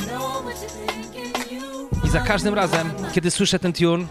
[2.05, 4.07] I za każdym razem, kiedy słyszę ten tune,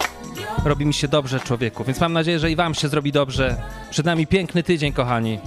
[0.66, 3.64] robi mi się dobrze człowieku, więc mam nadzieję, że i wam się zrobi dobrze.
[3.90, 5.40] Przed nami piękny tydzień, kochani.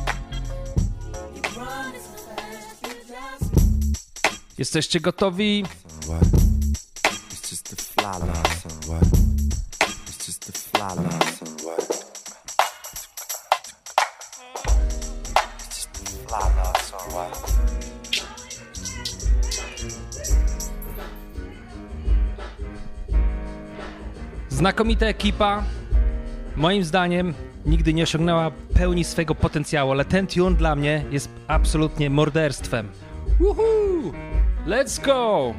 [4.59, 5.65] Jesteście gotowi?
[7.31, 8.33] It's just a fly line.
[8.87, 9.03] What?
[10.09, 11.16] It's just a fly line,
[24.57, 25.65] Znakomita ekipa.
[26.57, 27.35] Moim zdaniem
[27.67, 32.89] nigdy nie osiągnęła pełni swojego potencjału, ale ten tune dla mnie jest absolutnie morderstwem.
[33.41, 34.13] Woohoo!
[34.67, 35.55] Let's go!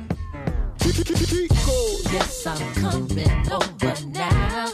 [2.13, 4.67] Yes, I'm coming over now.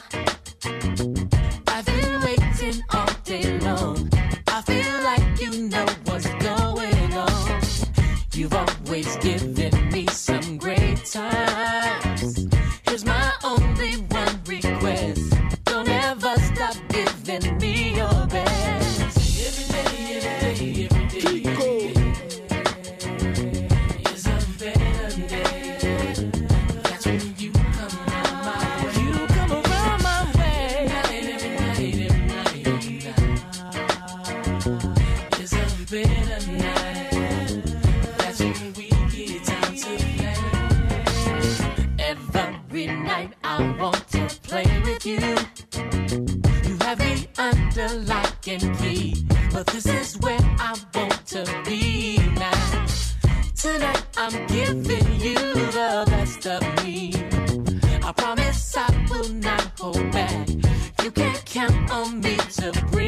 [1.67, 4.09] I've been waiting all day long.
[4.47, 7.61] I feel like you know what's going on.
[8.35, 11.52] You've always given me some great times.
[62.03, 63.02] want me to breathe.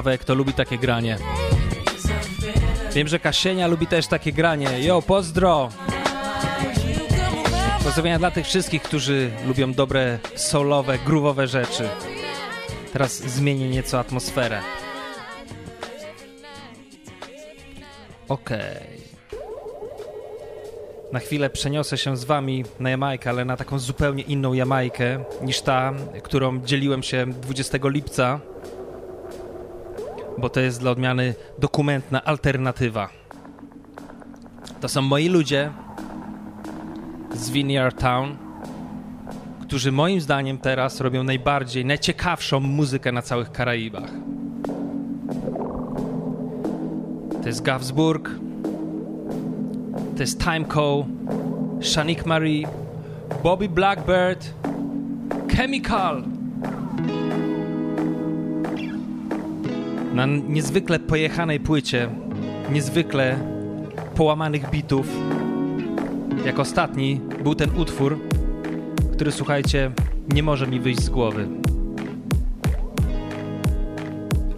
[0.00, 0.18] Every day.
[0.18, 1.18] Oj, Paweł, kto lubi takie granie?
[2.92, 4.68] Wiem, że Kasienia lubi też takie granie.
[4.80, 5.68] Jo, pozdro!
[7.84, 11.88] Pozdrowienia dla tych wszystkich, którzy lubią dobre, solowe, groovowe rzeczy.
[12.92, 14.60] Teraz zmienię nieco atmosferę.
[18.28, 19.00] Okej.
[21.12, 25.60] Na chwilę przeniosę się z wami na Jamajkę, ale na taką zupełnie inną Jamajkę niż
[25.60, 25.92] ta,
[26.22, 28.40] którą dzieliłem się 20 lipca
[30.40, 33.08] bo to jest dla odmiany dokumentna alternatywa.
[34.80, 35.70] To są moi ludzie
[37.34, 38.36] z Vineyard Town,
[39.62, 44.10] którzy moim zdaniem teraz robią najbardziej, najciekawszą muzykę na całych Karaibach.
[47.42, 48.30] To jest Gavsburg,
[50.16, 51.06] to jest Timeco,
[51.80, 52.66] Shanique Marie,
[53.42, 54.54] Bobby Blackbird,
[55.56, 56.29] Chemical.
[60.20, 62.08] Na niezwykle pojechanej płycie,
[62.72, 63.38] niezwykle
[64.14, 65.06] połamanych bitów.
[66.44, 68.18] Jak ostatni był ten utwór,
[69.12, 69.92] który słuchajcie,
[70.34, 71.48] nie może mi wyjść z głowy.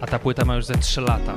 [0.01, 1.35] A ta płyta ma już ze 3 lata.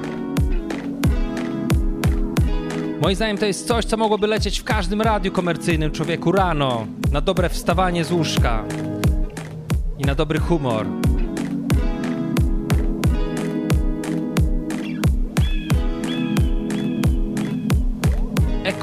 [3.02, 7.20] Moim zdaniem to jest coś, co mogłoby lecieć w każdym radiu komercyjnym człowieku rano, na
[7.20, 8.64] dobre wstawanie z łóżka
[9.98, 11.05] i na dobry humor.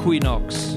[0.04, 0.74] Equinox.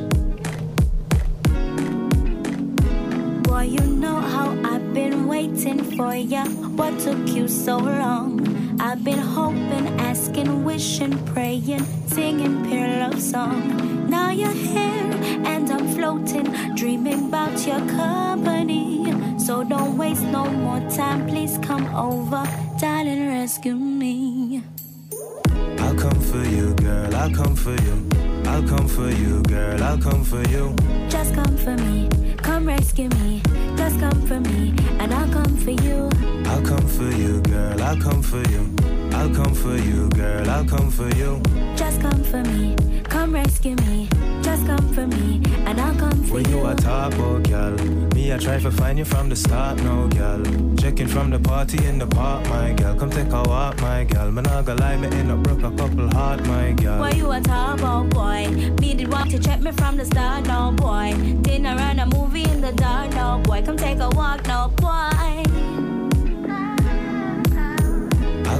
[3.43, 6.45] Boy, you know how I've been waiting for ya.
[6.80, 8.39] What took you so long?
[8.80, 14.07] I've been hoping, asking, wishing, praying, singing pure love song.
[14.09, 15.11] Now you're here
[15.43, 19.11] and I'm floating, dreaming about your company.
[19.38, 22.47] So don't waste no more time, please come over,
[22.80, 24.63] darling, rescue me.
[25.80, 27.13] I'll come for you, girl.
[27.13, 28.06] I'll come for you.
[28.57, 29.83] I'll come for you, girl.
[29.83, 30.75] I'll come for you.
[31.09, 33.39] Just come for me, come rescue me.
[33.77, 36.09] Just come for me, and I'll come for you.
[36.47, 37.79] I'll come for you, girl.
[37.83, 38.76] I'll come for you.
[39.18, 40.47] I'll come for you, girl.
[40.47, 41.41] I'll come for you.
[41.76, 44.07] Just come for me, come rescue me.
[44.43, 46.45] Just come for me, and I'll come for you.
[46.45, 47.72] When you a top, oh, girl.
[48.13, 50.43] Me, I try to find you from the start, no, girl.
[50.78, 52.95] Checking from the party in the park, my girl.
[52.95, 54.32] Come take a walk, my girl.
[54.32, 56.99] Man, I gonna lie, me end up broke a couple heart, my girl.
[56.99, 58.47] Why you a top, old boy?
[58.80, 61.15] Me did want to check me from the start, no boy.
[61.41, 63.63] Dinner and a movie in the dark, no boy.
[63.65, 65.76] Come take a walk, no boy.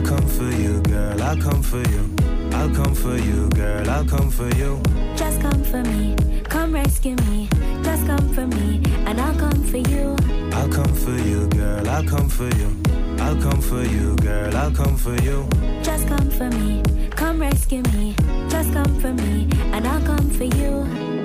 [0.08, 1.22] I'll come for you, girl.
[1.22, 2.16] I'll come for you.
[2.53, 3.89] I'll come for you, girl.
[3.89, 4.82] I'll come for you.
[5.18, 7.49] Just come for me, come rescue me.
[7.84, 10.16] Just come for me, and I'll come for you.
[10.53, 11.89] I'll come for you, girl.
[11.89, 12.74] I'll come for you.
[13.20, 14.55] I'll come for you, girl.
[14.55, 15.45] I'll come for you.
[15.84, 18.16] Just come for me, come rescue me.
[18.47, 21.16] Just come for me, and I'll come for you.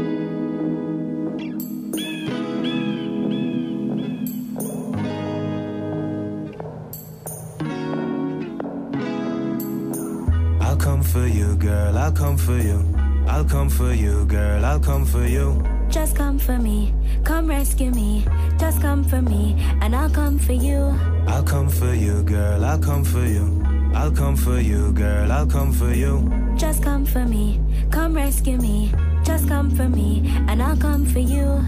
[11.13, 11.99] For you, girl.
[11.99, 12.81] I'll come for you.
[13.29, 14.65] I'll come for you, girl.
[14.65, 15.63] I'll come for you.
[15.91, 18.25] Just come for me, come rescue me.
[18.59, 20.97] Just come for me, and I'll come for you.
[21.27, 22.65] I'll come for you, girl.
[22.65, 23.63] I'll come for you.
[23.95, 25.31] I'll come for you, girl.
[25.31, 26.33] I'll come for you.
[26.57, 27.61] Just come for me,
[27.91, 28.91] come rescue me.
[29.23, 31.61] Just come for me, and I'll come for you.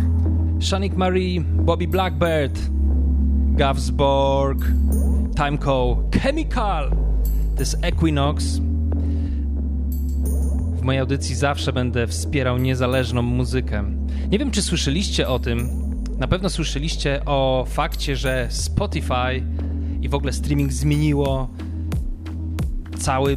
[0.58, 2.54] Shanique Marie, Bobby Blackbird,
[3.56, 4.60] Gavsborg,
[5.34, 6.88] Timeco, Chemical.
[7.56, 8.60] To jest Equinox.
[10.84, 13.84] Mojej audycji zawsze będę wspierał niezależną muzykę.
[14.30, 15.68] Nie wiem, czy słyszeliście o tym.
[16.18, 19.42] Na pewno słyszeliście o fakcie, że Spotify
[20.02, 21.48] i w ogóle streaming zmieniło
[22.98, 23.36] cały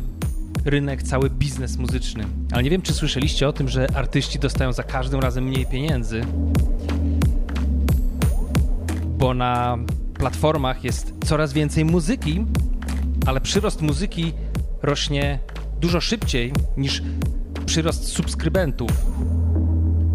[0.66, 2.24] rynek, cały biznes muzyczny.
[2.52, 6.22] Ale nie wiem, czy słyszeliście o tym, że artyści dostają za każdym razem mniej pieniędzy,
[9.18, 9.78] bo na
[10.14, 12.46] platformach jest coraz więcej muzyki,
[13.26, 14.34] ale przyrost muzyki
[14.82, 15.40] rośnie
[15.80, 17.04] dużo szybciej niż
[17.66, 18.92] przyrost subskrybentów.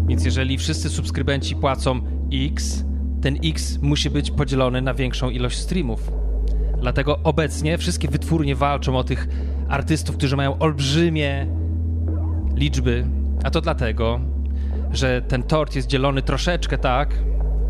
[0.07, 2.01] Więc jeżeli wszyscy subskrybenci płacą
[2.33, 2.83] X,
[3.21, 6.11] ten X musi być podzielony na większą ilość streamów.
[6.81, 9.27] Dlatego obecnie wszystkie wytwórnie walczą o tych
[9.69, 11.47] artystów, którzy mają olbrzymie
[12.55, 13.05] liczby.
[13.43, 14.19] A to dlatego,
[14.91, 17.15] że ten tort jest dzielony troszeczkę tak,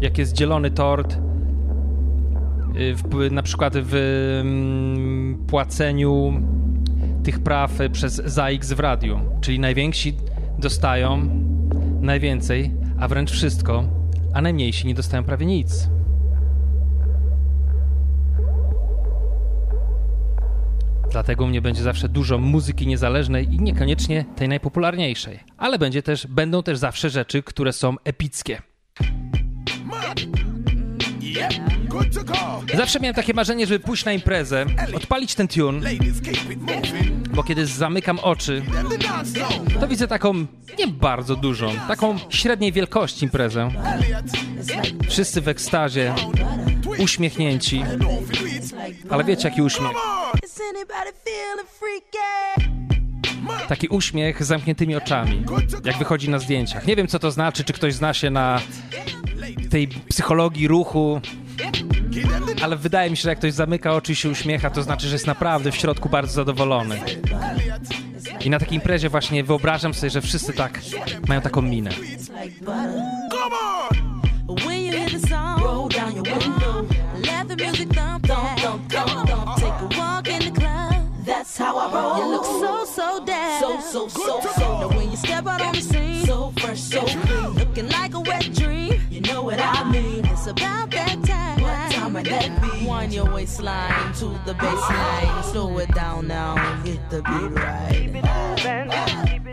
[0.02, 3.96] jak jest dzielony tort y, w, na przykład w
[4.42, 6.42] mm, płaceniu
[7.24, 9.20] tych praw y, przez ZAX w radiu.
[9.42, 10.14] Czyli najwięksi
[10.60, 11.30] dostają
[12.02, 13.84] najwięcej, a wręcz wszystko,
[14.34, 15.90] a najmniejsi nie dostają prawie nic.
[21.12, 25.40] Dlatego mnie będzie zawsze dużo muzyki niezależnej i niekoniecznie tej najpopularniejszej.
[25.58, 28.62] Ale będzie też, będą też zawsze rzeczy, które są epickie.
[32.76, 35.90] Zawsze miałem takie marzenie, żeby pójść na imprezę, odpalić ten tune,
[37.34, 38.62] bo kiedy zamykam oczy,
[39.80, 40.34] to widzę taką
[40.80, 43.70] nie bardzo dużą, taką średniej wielkości imprezę.
[45.10, 46.14] Wszyscy w ekstazie,
[46.98, 47.84] uśmiechnięci,
[49.10, 49.92] ale wiecie jaki uśmiech?
[53.68, 55.46] Taki uśmiech z zamkniętymi oczami,
[55.86, 56.88] jak wychodzi na zdjęciach.
[56.88, 58.62] Nie wiem co to znaczy, czy ktoś zna się na
[59.70, 61.22] tej psychologii ruchu,
[62.62, 65.16] ale wydaje mi się, że jak ktoś zamyka oczy i się uśmiecha, to znaczy, że
[65.16, 67.00] jest naprawdę w środku bardzo zadowolony.
[68.46, 70.80] I na takiej imprezie właśnie wyobrażam sobie, że wszyscy tak
[71.28, 71.92] mają taką minę.
[73.32, 74.58] Come on.
[74.66, 76.86] When you hear the song, roll down your window.
[77.16, 79.56] Let the music thump, thump, thump, thump, thump.
[79.56, 81.26] Take a walk in the club.
[81.26, 82.18] That's how I roll.
[82.18, 83.62] You look so, so down.
[83.62, 84.80] So, so, so, so.
[84.80, 87.54] Now when you step out on the scene, so fresh, so clean.
[87.56, 88.93] Looking like a wet dream.
[89.34, 90.26] Know what I mean.
[90.26, 91.62] It's about that time.
[91.64, 92.86] What time would that be?
[92.86, 95.44] Wind your waistline to the baseline.
[95.52, 96.54] Slow it down now.
[96.84, 98.14] Get the beat right.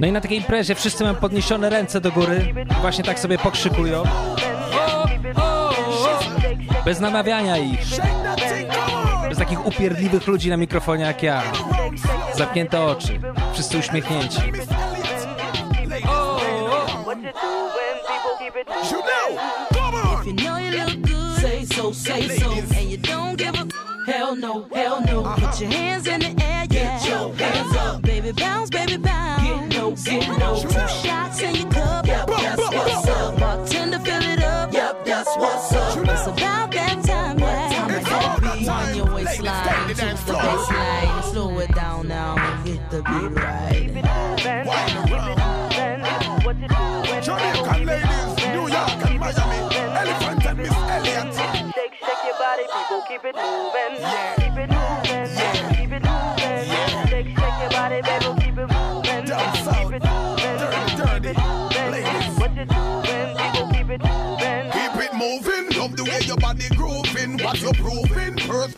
[0.00, 4.02] No i na takiej imprezie wszyscy mają podniesione ręce do góry, właśnie tak sobie pokrzykują.
[4.72, 5.06] O,
[5.36, 5.74] o, o.
[6.84, 7.80] Bez namawiania ich.
[9.28, 11.42] Bez takich upierdliwych ludzi na mikrofonie jak ja.
[12.36, 13.20] Zamknięte oczy,
[13.52, 14.40] wszyscy uśmiechnięci.
[18.52, 19.66] You know.
[19.72, 20.20] Come on.
[20.20, 22.50] If you know you look good, say so, say so.
[22.50, 23.68] And you don't give a
[24.06, 25.22] hell no, hell no.
[25.24, 25.46] Uh-huh.
[25.50, 26.98] Put your hands in the air, yeah.
[26.98, 29.42] Get your hands up, baby, bounce, baby, bounce.
[29.44, 30.60] Get no, get no.
[30.62, 33.38] Two shots in your cup, yep, that's what's up.
[33.38, 35.98] Bartender, fill it up, yep, that's what's up.
[35.98, 37.98] It's about that time, yeah.
[37.98, 38.96] It's about that Wind time.
[38.96, 41.22] your Ladies, waistline take the to dance the baseline.
[41.30, 43.69] Slow it down now, get the beat right.
[53.20, 54.00] Keep it moving.
[54.00, 54.39] Yeah.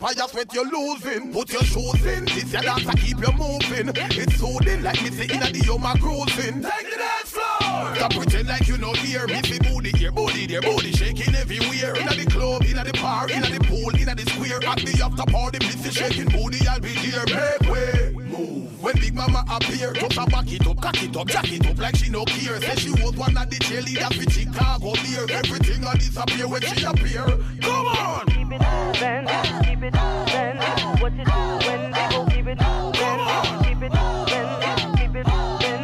[0.03, 0.15] Proving?
[0.15, 1.33] Perspire, sweat you losing.
[1.33, 3.91] Put your shoes in, this your dance to keep you moving.
[3.95, 6.61] It's soothing like me say inna the yoma cruising.
[6.61, 7.95] Take the dance floor.
[7.95, 9.27] Stop pretend like you know here.
[9.27, 11.95] Me see booty here, booty there, booty shaking everywhere.
[11.95, 14.57] Inna the club, inna the bar, inna the pool, inna the square.
[14.63, 16.67] At the after party, me see shaking booty.
[16.67, 17.25] I'll be there.
[17.25, 18.83] Make way, move.
[18.83, 21.77] When Big Mama appear, just a back it up, cock it up, jack it up
[21.77, 22.59] like she no care.
[22.59, 25.25] Say she was one of the cheerleaders with Chicago beer.
[25.29, 27.23] Everything a disappear when she appear.
[27.61, 28.25] Come on.
[28.27, 29.63] Keep it moving.
[29.63, 30.57] Keep it moving.
[31.01, 33.19] What you doing, people, keep it moving.
[33.63, 34.47] Keep it moving.
[34.97, 35.81] Keep it moving.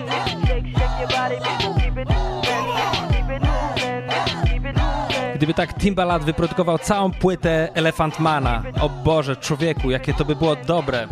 [0.47, 2.65] Shake, shake your body, people, keep it moving.
[3.11, 4.03] Keep it moving.
[4.45, 5.35] Keep it moving.
[5.35, 10.55] Gdyby tak Timbaland wyprodukował całą płytę Elephant Mana, o Boże, człowieku, jakie to by było
[10.55, 11.07] dobre.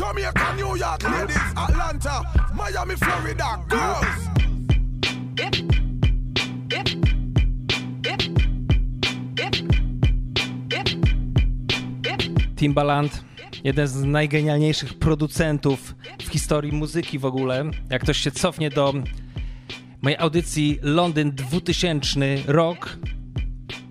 [0.00, 2.22] Jamaica, New York, ladies, Atlanta,
[2.54, 4.31] Miami, Florida, girls.
[12.62, 13.24] Timbaland,
[13.64, 17.64] jeden z najgenialniejszych producentów w historii muzyki w ogóle.
[17.90, 18.94] Jak ktoś się cofnie do
[20.02, 22.98] mojej audycji Londyn 2000 rok,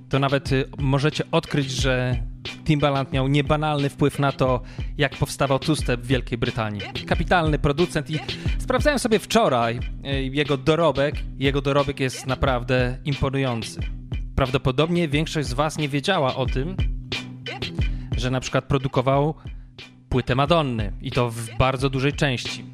[0.09, 2.17] to nawet y, możecie odkryć, że
[2.65, 4.61] Timbaland miał niebanalny wpływ na to,
[4.97, 6.81] jak powstawał two-step w Wielkiej Brytanii.
[7.07, 8.19] Kapitalny producent i
[8.59, 11.15] sprawdzałem sobie wczoraj y, jego dorobek.
[11.39, 13.81] Jego dorobek jest naprawdę imponujący.
[14.35, 16.75] Prawdopodobnie większość z Was nie wiedziała o tym,
[18.21, 19.33] że na przykład produkował
[20.09, 22.65] płytę Madonny i to w bardzo dużej części.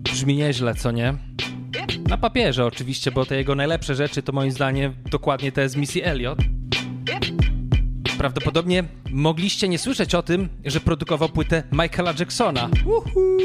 [0.00, 1.14] Brzmi nieźle, co nie?
[2.08, 6.04] Na papierze oczywiście, bo te jego najlepsze rzeczy to moim zdaniem dokładnie te z Missy
[6.04, 6.38] Elliott.
[8.18, 12.70] Prawdopodobnie mogliście nie słyszeć o tym, że produkował płytę Michaela Jacksona.
[12.84, 13.38] Uhu.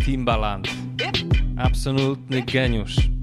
[0.04, 0.68] Timbaland.
[1.56, 3.19] Absolutny geniusz.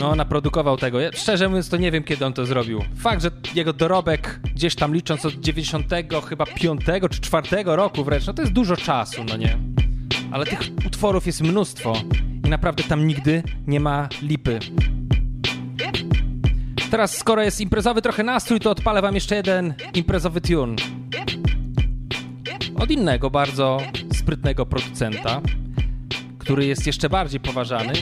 [0.00, 0.98] No, naprodukował tego.
[1.12, 2.84] Szczerze mówiąc, to nie wiem, kiedy on to zrobił.
[2.96, 5.86] Fakt, że jego dorobek, gdzieś tam licząc od 90
[6.28, 6.80] chyba 5
[7.10, 9.58] czy 4 roku wręcz, no to jest dużo czasu, no nie?
[10.32, 11.92] Ale tych utworów jest mnóstwo
[12.46, 14.58] i naprawdę tam nigdy nie ma lipy.
[16.90, 20.76] Teraz, skoro jest imprezowy trochę nastrój, to odpalę wam jeszcze jeden imprezowy tune.
[22.76, 23.78] Od innego, bardzo
[24.14, 25.40] sprytnego producenta,
[26.38, 27.92] który jest jeszcze bardziej poważany.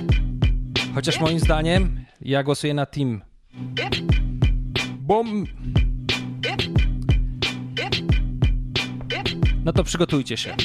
[0.94, 3.22] Chociaż moim zdaniem ja głosuję na Team.
[4.98, 5.44] Bom.
[9.64, 10.56] No to przygotujcie się.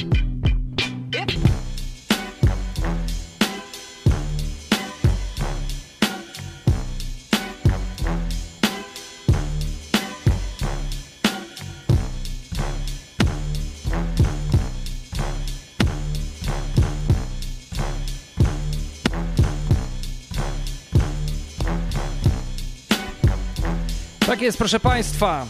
[24.26, 25.46] Tak jest, proszę Państwa.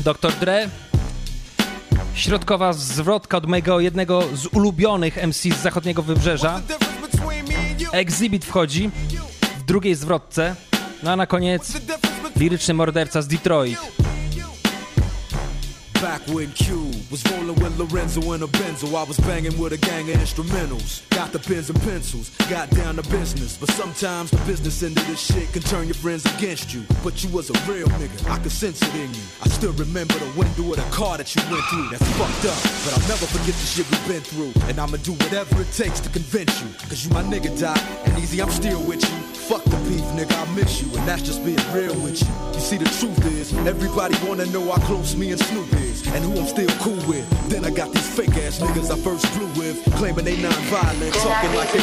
[0.00, 0.32] Dr.
[0.40, 0.68] Dre.
[2.14, 6.60] Środkowa zwrotka od mojego jednego z ulubionych MC z zachodniego wybrzeża.
[7.92, 8.90] Exhibit wchodzi
[9.58, 10.56] w drugiej zwrotce.
[11.02, 11.72] No a na koniec
[12.36, 13.99] liryczny morderca z Detroit.
[16.00, 19.76] Back when Q was rolling with Lorenzo in a Benzo, I was banging with a
[19.76, 21.06] gang of instrumentals.
[21.10, 23.58] Got the pens and pencils, got down to business.
[23.58, 26.84] But sometimes the business end of this shit can turn your friends against you.
[27.04, 29.20] But you was a real nigga, I could sense it in you.
[29.42, 31.90] I still remember the window of the car that you went through.
[31.90, 34.52] That's fucked up, but I'll never forget the shit we've been through.
[34.70, 36.68] And I'ma do whatever it takes to convince you.
[36.88, 37.76] Cause you my nigga, Doc,
[38.06, 39.18] and easy, I'm still with you.
[39.50, 42.28] Fuck the beef, nigga, I miss you, and that's just being real with you.
[42.54, 46.24] You see, the truth is, everybody wanna know how close me and Snoop is, and
[46.24, 47.26] who I'm still cool with.
[47.48, 51.54] Then I got these fake ass niggas I first flew with, claiming they non-violent, talking
[51.54, 51.80] like they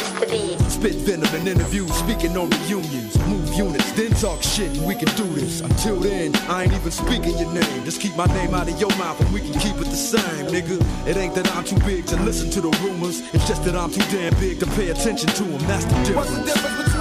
[0.68, 5.08] spit venom in interviews, speaking on reunions, move units, then talk shit, and we can
[5.16, 5.60] do this.
[5.60, 7.84] Until then, I ain't even speaking your name.
[7.84, 10.46] Just keep my name out of your mouth, and we can keep it the same,
[10.46, 10.80] nigga.
[11.06, 13.90] It ain't that I'm too big to listen to the rumors, it's just that I'm
[13.90, 15.60] too damn big to pay attention to them.
[15.68, 16.16] That's the difference.
[16.16, 16.97] What's the difference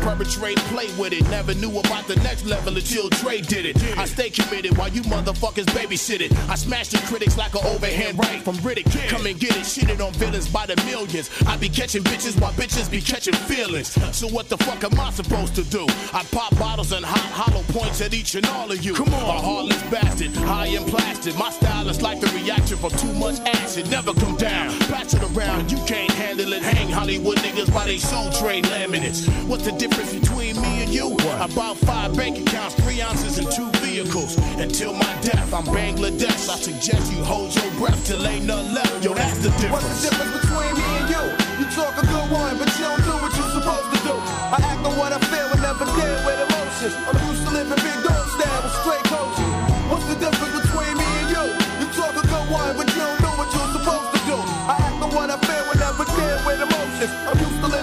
[0.00, 1.28] perpetrate, play with it.
[1.30, 3.76] Never knew about the next level until Dre did it.
[3.98, 6.32] I stay committed while you motherfuckers babysit it.
[6.48, 8.90] I smash the critics like an overhand right from Riddick.
[9.08, 11.30] Come and get it, shitted on villains by the millions.
[11.46, 13.88] I be catching bitches while bitches be catching feelings.
[14.16, 15.84] So what the fuck am I supposed to do?
[16.12, 18.94] I pop bottles and hot hollow points at each and all of you.
[18.94, 21.36] Come on, a heartless bastard, high and plastic.
[21.36, 23.90] My style is like the reaction from too much acid.
[23.90, 25.70] Never come down, pass it around.
[25.70, 26.62] You can't handle it.
[26.62, 29.28] Hang Hollywood niggas by they soul trade laminates.
[29.46, 31.16] What's the difference between me and you?
[31.40, 34.36] About five bank accounts, three ounces, and two vehicles.
[34.58, 36.48] Until my death, I'm Bangladesh.
[36.48, 39.04] I suggest you hold your breath till ain't none left.
[39.04, 39.72] Yo, that's the difference.
[39.72, 41.24] What's the difference between me and you?
[41.60, 44.14] You talk a good one, but you don't do what you're supposed to do.
[44.52, 46.94] I act on what I feel and never deal with emotions.
[47.08, 49.50] I'm used to living big dog style with straight coaches.
[49.90, 51.44] What's the difference between me and you?
[51.80, 54.36] You talk a good one, but you don't do what you're supposed to do.
[54.68, 57.12] I act on what I feel and never deal with emotions.
[57.26, 57.79] I'm used to living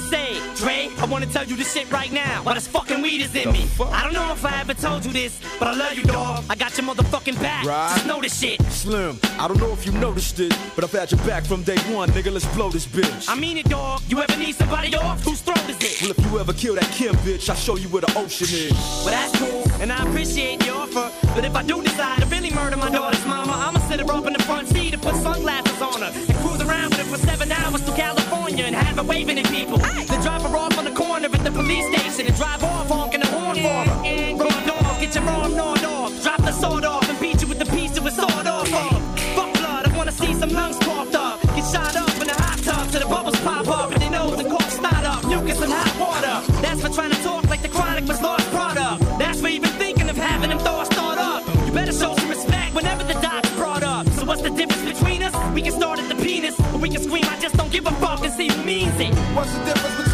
[0.00, 0.40] to say.
[0.54, 2.42] Dre, wanna tell you this shit right now.
[2.44, 3.68] While this fucking weed is in me.
[3.92, 6.44] I don't know if I ever told you this, but I love you, dog.
[6.48, 7.64] I got your motherfucking back.
[7.66, 7.92] Right.
[7.94, 8.62] Just know this shit.
[8.70, 11.78] Slim, I don't know if you noticed it, but I've had your back from day
[11.92, 12.32] one, nigga.
[12.32, 13.28] Let's blow this bitch.
[13.28, 14.02] I mean it, dog.
[14.08, 15.22] You ever need somebody off?
[15.24, 16.00] Whose throat is it?
[16.02, 18.72] Well, if you ever kill that Kim bitch, I'll show you where the ocean is.
[19.04, 21.10] Well, that's cool, and I appreciate your offer.
[21.34, 24.26] But if I do decide to really murder my daughter's mama, I'ma sit her up
[24.26, 27.18] in the front seat and put sunglasses on her and cruise around with her for
[27.18, 29.78] seven hours to California and have her waving at people.
[29.78, 33.20] Then drop her off on the corner at the police station and drive off honking
[33.20, 34.36] the horn for her.
[34.36, 36.22] Run off, get your arm gnawed off.
[36.22, 39.20] Drop the sword off and beat you with the piece that was sawed off of.
[39.36, 41.40] Fuck blood, I wanna see some lungs coughed up.
[41.56, 44.38] Get shot up in the hot tub till the bubbles pop up and they nose
[44.38, 45.24] and corpse not up.
[45.24, 46.36] Mucus and hot water.
[46.60, 49.00] That's for trying to talk like the chronic was lost product.
[49.18, 51.40] That's for even thinking of having them thoughts start up.
[51.66, 54.06] You better show some respect whenever the dots brought up.
[54.18, 55.34] So what's the difference between us?
[55.54, 57.94] We can start at the penis or we can scream, I just don't give a
[58.02, 59.14] fuck and see who means it.
[59.34, 60.09] What's the difference between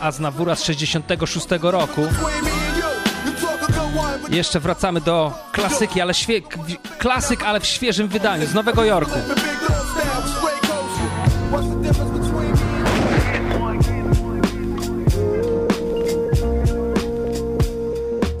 [0.00, 2.00] Aznawura z 66 roku.
[2.02, 3.30] between me and you.
[3.32, 6.40] You talk a good one, but Jeszcze wracamy do klasyki, ale świe...
[6.98, 9.18] klasyk, ale w świeżym wydaniu z Nowego Jorku.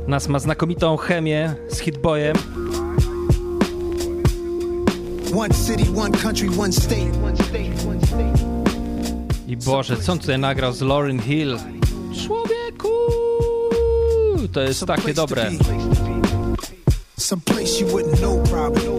[0.06, 2.63] Nas ma znakomitą chemię z Hitboyem.
[5.34, 7.12] One city, one country, one state.
[9.48, 11.58] I Boże, co on tutaj nagrał z Lauryn Hill?
[12.26, 12.88] Człowieku!
[14.52, 15.50] To jest takie dobre.
[17.18, 18.93] Some place you wouldn't know, probably.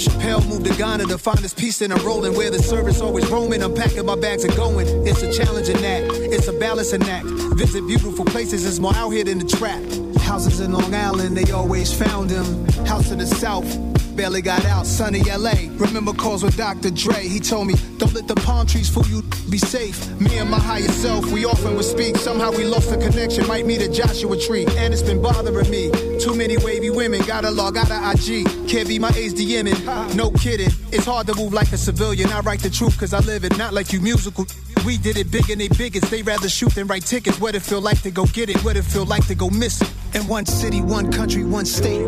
[0.00, 3.28] Chappelle moved to Ghana to find his peace, then I'm rolling where the service always
[3.28, 3.62] roaming.
[3.62, 4.86] I'm packing my bags and going.
[5.06, 6.06] It's a challenging act.
[6.12, 7.26] It's a balancing act.
[7.26, 8.64] Visit beautiful places.
[8.64, 9.82] It's more out here than the trap.
[10.22, 12.66] Houses in Long Island, they always found him.
[12.86, 13.68] House in the South.
[14.16, 15.68] Barely got out, sunny LA.
[15.76, 16.90] Remember calls with Dr.
[16.90, 17.28] Dre.
[17.28, 20.08] He told me, don't let the palm trees fool you, be safe.
[20.18, 22.16] Me and my higher self, we often would speak.
[22.16, 23.46] Somehow we lost the connection.
[23.46, 25.90] Might meet a Joshua tree, and it's been bothering me.
[26.20, 28.44] Too many wavy women, gotta log out of IG.
[28.68, 30.70] Can't be my age DMing, no kidding.
[30.92, 32.28] It's hard to move like a civilian.
[32.30, 34.46] I write the truth cause I live it, not like you musical.
[34.84, 36.10] We did it big and they biggest.
[36.10, 37.40] They rather shoot than write tickets.
[37.40, 38.62] What it feel like to go get it?
[38.64, 39.90] What it feel like to go miss it?
[40.14, 42.04] In one city, one country, one state.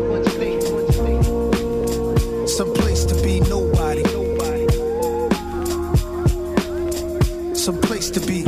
[2.47, 4.03] Some place to be nobody.
[7.55, 8.45] Some place to be.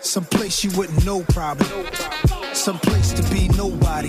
[0.00, 1.66] Some place you wouldn't know probably.
[2.62, 4.08] Some place to be nobody.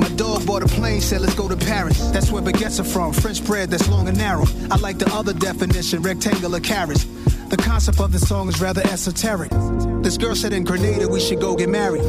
[0.00, 2.10] My dog bought a plane, said let's go to Paris.
[2.10, 3.12] That's where baguettes are from.
[3.12, 4.46] French bread that's long and narrow.
[4.68, 7.04] I like the other definition, rectangular carrots.
[7.48, 9.52] The concept of the song is rather esoteric.
[10.02, 12.02] This girl said in Grenada we should go get married.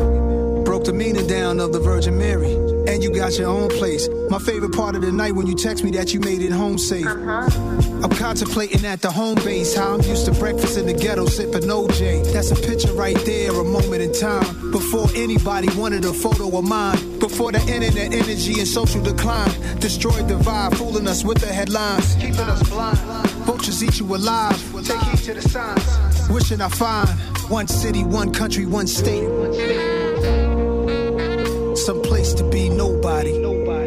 [0.65, 2.51] Broke the meaning down of the Virgin Mary.
[2.88, 4.09] And you got your own place.
[4.31, 6.79] My favorite part of the night when you text me that you made it home
[6.79, 7.05] safe.
[7.05, 7.86] Uh-huh.
[8.03, 11.63] I'm contemplating at the home base how I'm used to breakfast in the ghetto sipping
[11.63, 12.31] OJ.
[12.31, 14.71] That's a picture right there, a moment in time.
[14.71, 17.17] Before anybody wanted a photo of mine.
[17.17, 22.13] Before the internet energy and social decline destroyed the vibe, fooling us with the headlines.
[22.15, 22.99] Keeping us blind.
[23.47, 24.57] Vultures eat you alive.
[24.85, 26.29] Take heed to the signs.
[26.29, 27.09] Wishing I find
[27.49, 29.27] one city, one country, one state.
[31.77, 33.86] Some place to be nobody.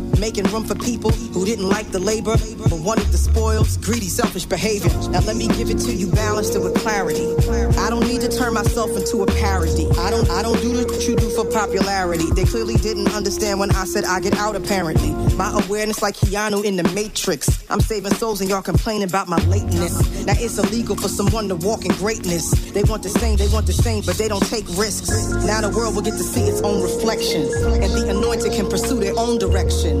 [0.19, 4.45] Making room for people who didn't like the labor, but wanted the spoils, greedy, selfish
[4.45, 4.89] behavior.
[5.09, 7.27] Now let me give it to you balanced and with clarity.
[7.77, 9.87] I don't need to turn myself into a parody.
[9.97, 12.29] I don't I don't do what you do for popularity.
[12.31, 15.11] They clearly didn't understand when I said I get out apparently.
[15.35, 17.63] My awareness like Keanu in the Matrix.
[17.69, 20.25] I'm saving souls and y'all complaining about my lateness.
[20.25, 22.51] Now it's illegal for someone to walk in greatness.
[22.71, 25.09] They want the same, they want the same, but they don't take risks.
[25.45, 27.43] Now the world will get to see its own reflection.
[27.81, 30.00] And the anointed can pursue their own direction.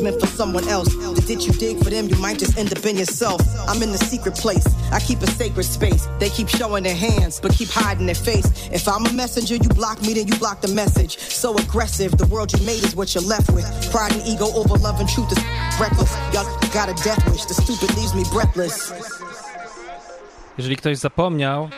[0.00, 0.88] meant for someone else.
[1.14, 3.40] The ditch you dig for them, you might just end up in yourself.
[3.68, 6.06] I'm in the secret place, I keep a sacred space.
[6.18, 8.46] They keep showing their hands, but keep hiding their face.
[8.72, 11.18] If I'm a messenger, you block me, then you block the message.
[11.18, 13.66] So aggressive, the world you made is what you're left with.
[13.90, 15.42] Pride and ego over love and truth is
[15.80, 16.12] reckless.
[16.32, 18.92] Y'all got a death wish, the stupid leaves me breathless.
[20.58, 21.68] Jeżeli ktoś zapomniał,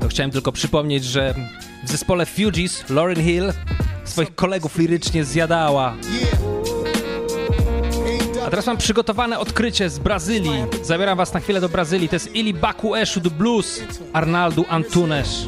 [0.00, 1.34] to chciałem tylko przypomnieć, że
[1.84, 3.52] w zespole Fugees Lauryn Hill
[4.04, 5.94] swoich kolegów lirycznie zjadała.
[8.52, 10.64] Teraz mam przygotowane odkrycie z Brazylii.
[10.82, 12.08] Zabieram was na chwilę do Brazylii.
[12.08, 13.80] To jest Ili Baku Eshu do Blues
[14.12, 15.46] Arnaldo Antunes.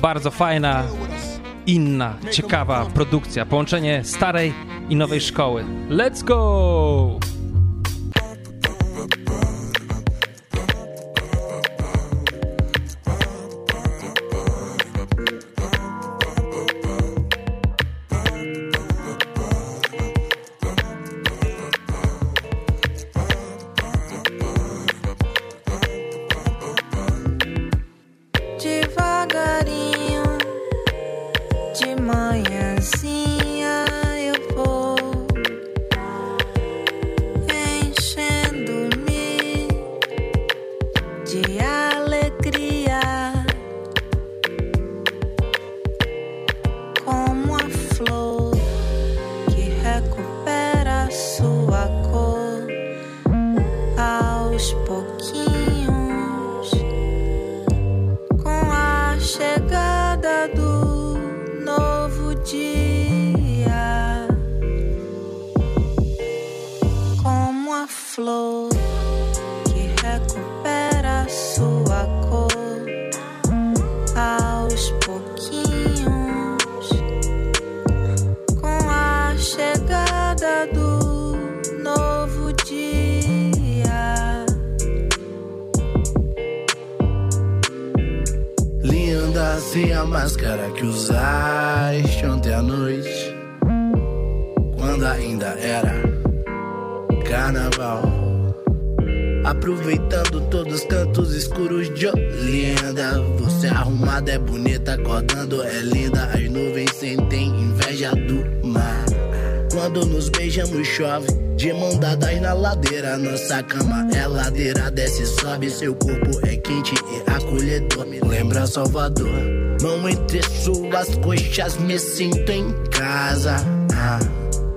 [0.00, 0.82] Bardzo fajna,
[1.66, 3.46] inna, ciekawa produkcja.
[3.46, 4.54] Połączenie starej
[4.88, 5.64] i nowej szkoły.
[5.90, 7.33] Let's go!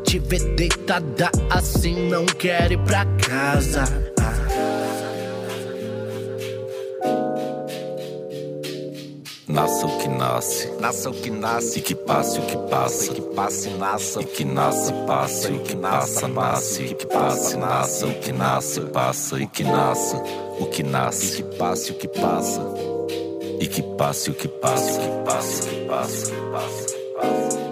[0.08, 3.84] Te ver deitada assim, não quero ir pra casa.
[4.22, 4.48] Ah.
[9.50, 13.16] Nasça o que nasce, nasça o que nasce, e que passe o que passa, e
[13.16, 18.08] que passe nasça, e que nasce passe, o que passa nasce, e que passe nasça,
[18.08, 20.24] o que nasce passa, e que nasça
[20.60, 22.62] o que nasce, e que passe o que passa,
[23.60, 27.67] e que passe o que passa, que passa, que passa, que passa,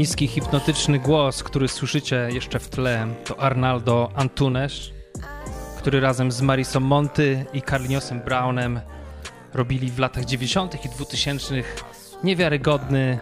[0.00, 4.90] niski, hipnotyczny głos, który słyszycie jeszcze w tle, to Arnaldo Antunes,
[5.78, 8.80] który razem z Marisą Monty i Carliniosem Brownem
[9.54, 10.84] robili w latach 90.
[10.84, 11.54] i 2000
[12.24, 13.18] niewiarygodny,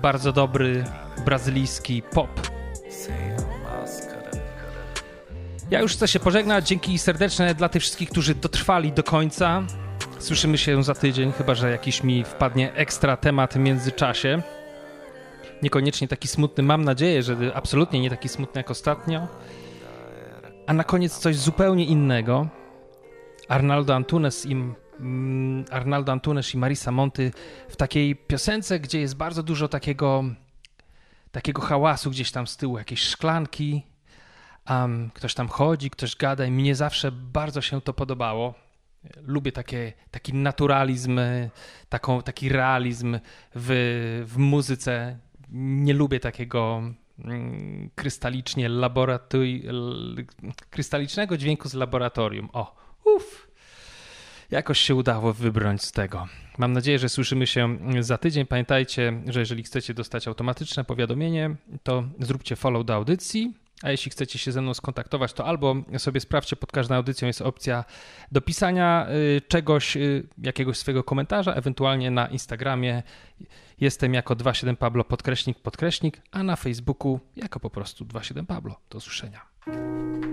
[0.00, 0.84] bardzo dobry
[1.24, 2.50] brazylijski pop.
[5.70, 6.68] Ja już chcę się pożegnać.
[6.68, 9.62] Dzięki serdeczne dla tych wszystkich, którzy dotrwali do końca.
[10.18, 14.42] Słyszymy się za tydzień, chyba że jakiś mi wpadnie ekstra temat w międzyczasie.
[15.62, 19.28] Niekoniecznie taki smutny, mam nadzieję, że absolutnie nie taki smutny jak ostatnio.
[20.66, 22.48] A na koniec coś zupełnie innego.
[23.48, 27.32] Arnaldo Antunes i mm, Arnaldo Antunes i Marisa Monty
[27.68, 30.24] w takiej piosence, gdzie jest bardzo dużo takiego
[31.32, 33.82] takiego hałasu gdzieś tam z tyłu, jakieś szklanki,
[34.70, 38.54] um, ktoś tam chodzi, ktoś gada i mnie zawsze bardzo się to podobało.
[39.16, 41.20] Lubię takie, taki naturalizm,
[41.88, 43.18] taką, taki realizm
[43.54, 45.18] w, w muzyce.
[45.54, 46.82] Nie lubię takiego
[47.24, 50.24] mm, krystalicznie laboratuj, l,
[50.70, 52.48] krystalicznego dźwięku z laboratorium.
[52.52, 53.52] O, uff.
[54.50, 56.28] Jakoś się udało wybrnąć z tego.
[56.58, 58.46] Mam nadzieję, że słyszymy się za tydzień.
[58.46, 63.54] Pamiętajcie, że jeżeli chcecie dostać automatyczne powiadomienie, to zróbcie follow do audycji.
[63.82, 67.42] A jeśli chcecie się ze mną skontaktować, to albo sobie sprawdźcie, pod każdą audycją jest
[67.42, 67.84] opcja
[68.32, 73.02] do pisania y, czegoś, y, jakiegoś swojego komentarza, ewentualnie na Instagramie
[73.82, 78.76] jestem jako 27 Pablo podkreśnik podkreśnik, a na Facebooku jako po prostu 27 Pablo.
[78.90, 80.31] Do usłyszenia.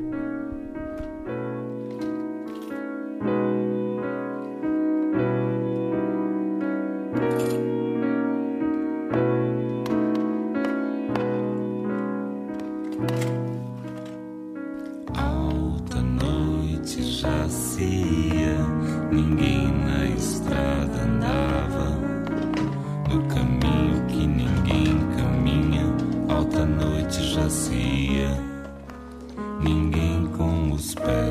[30.99, 31.28] day.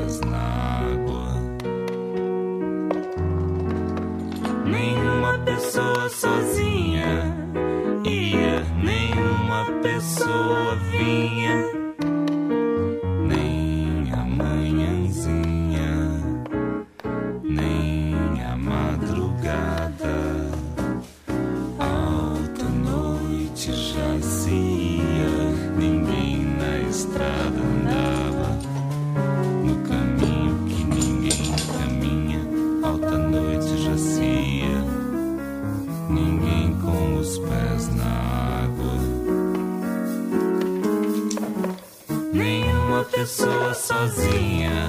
[43.19, 44.87] Pessoa sozinha.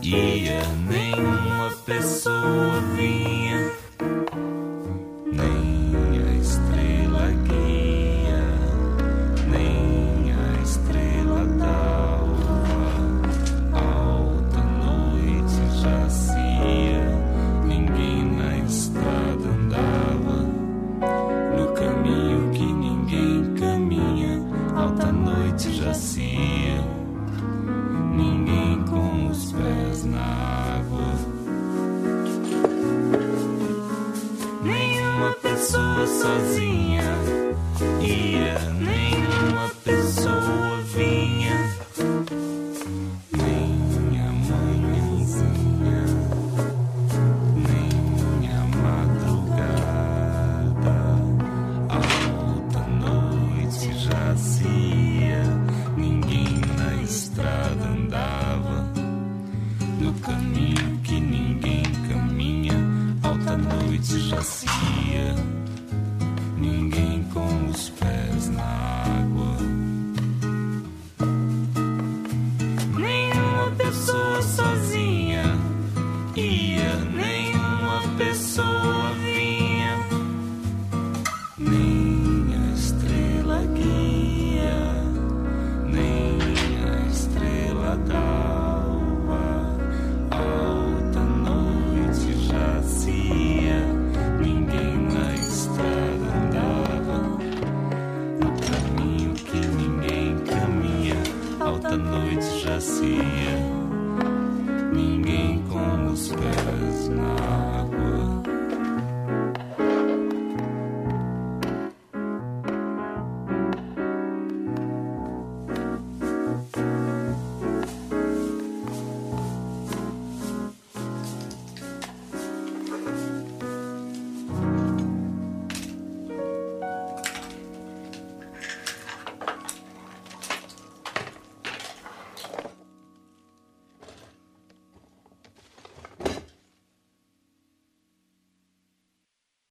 [0.00, 3.67] Ia, nenhuma pessoa vinha,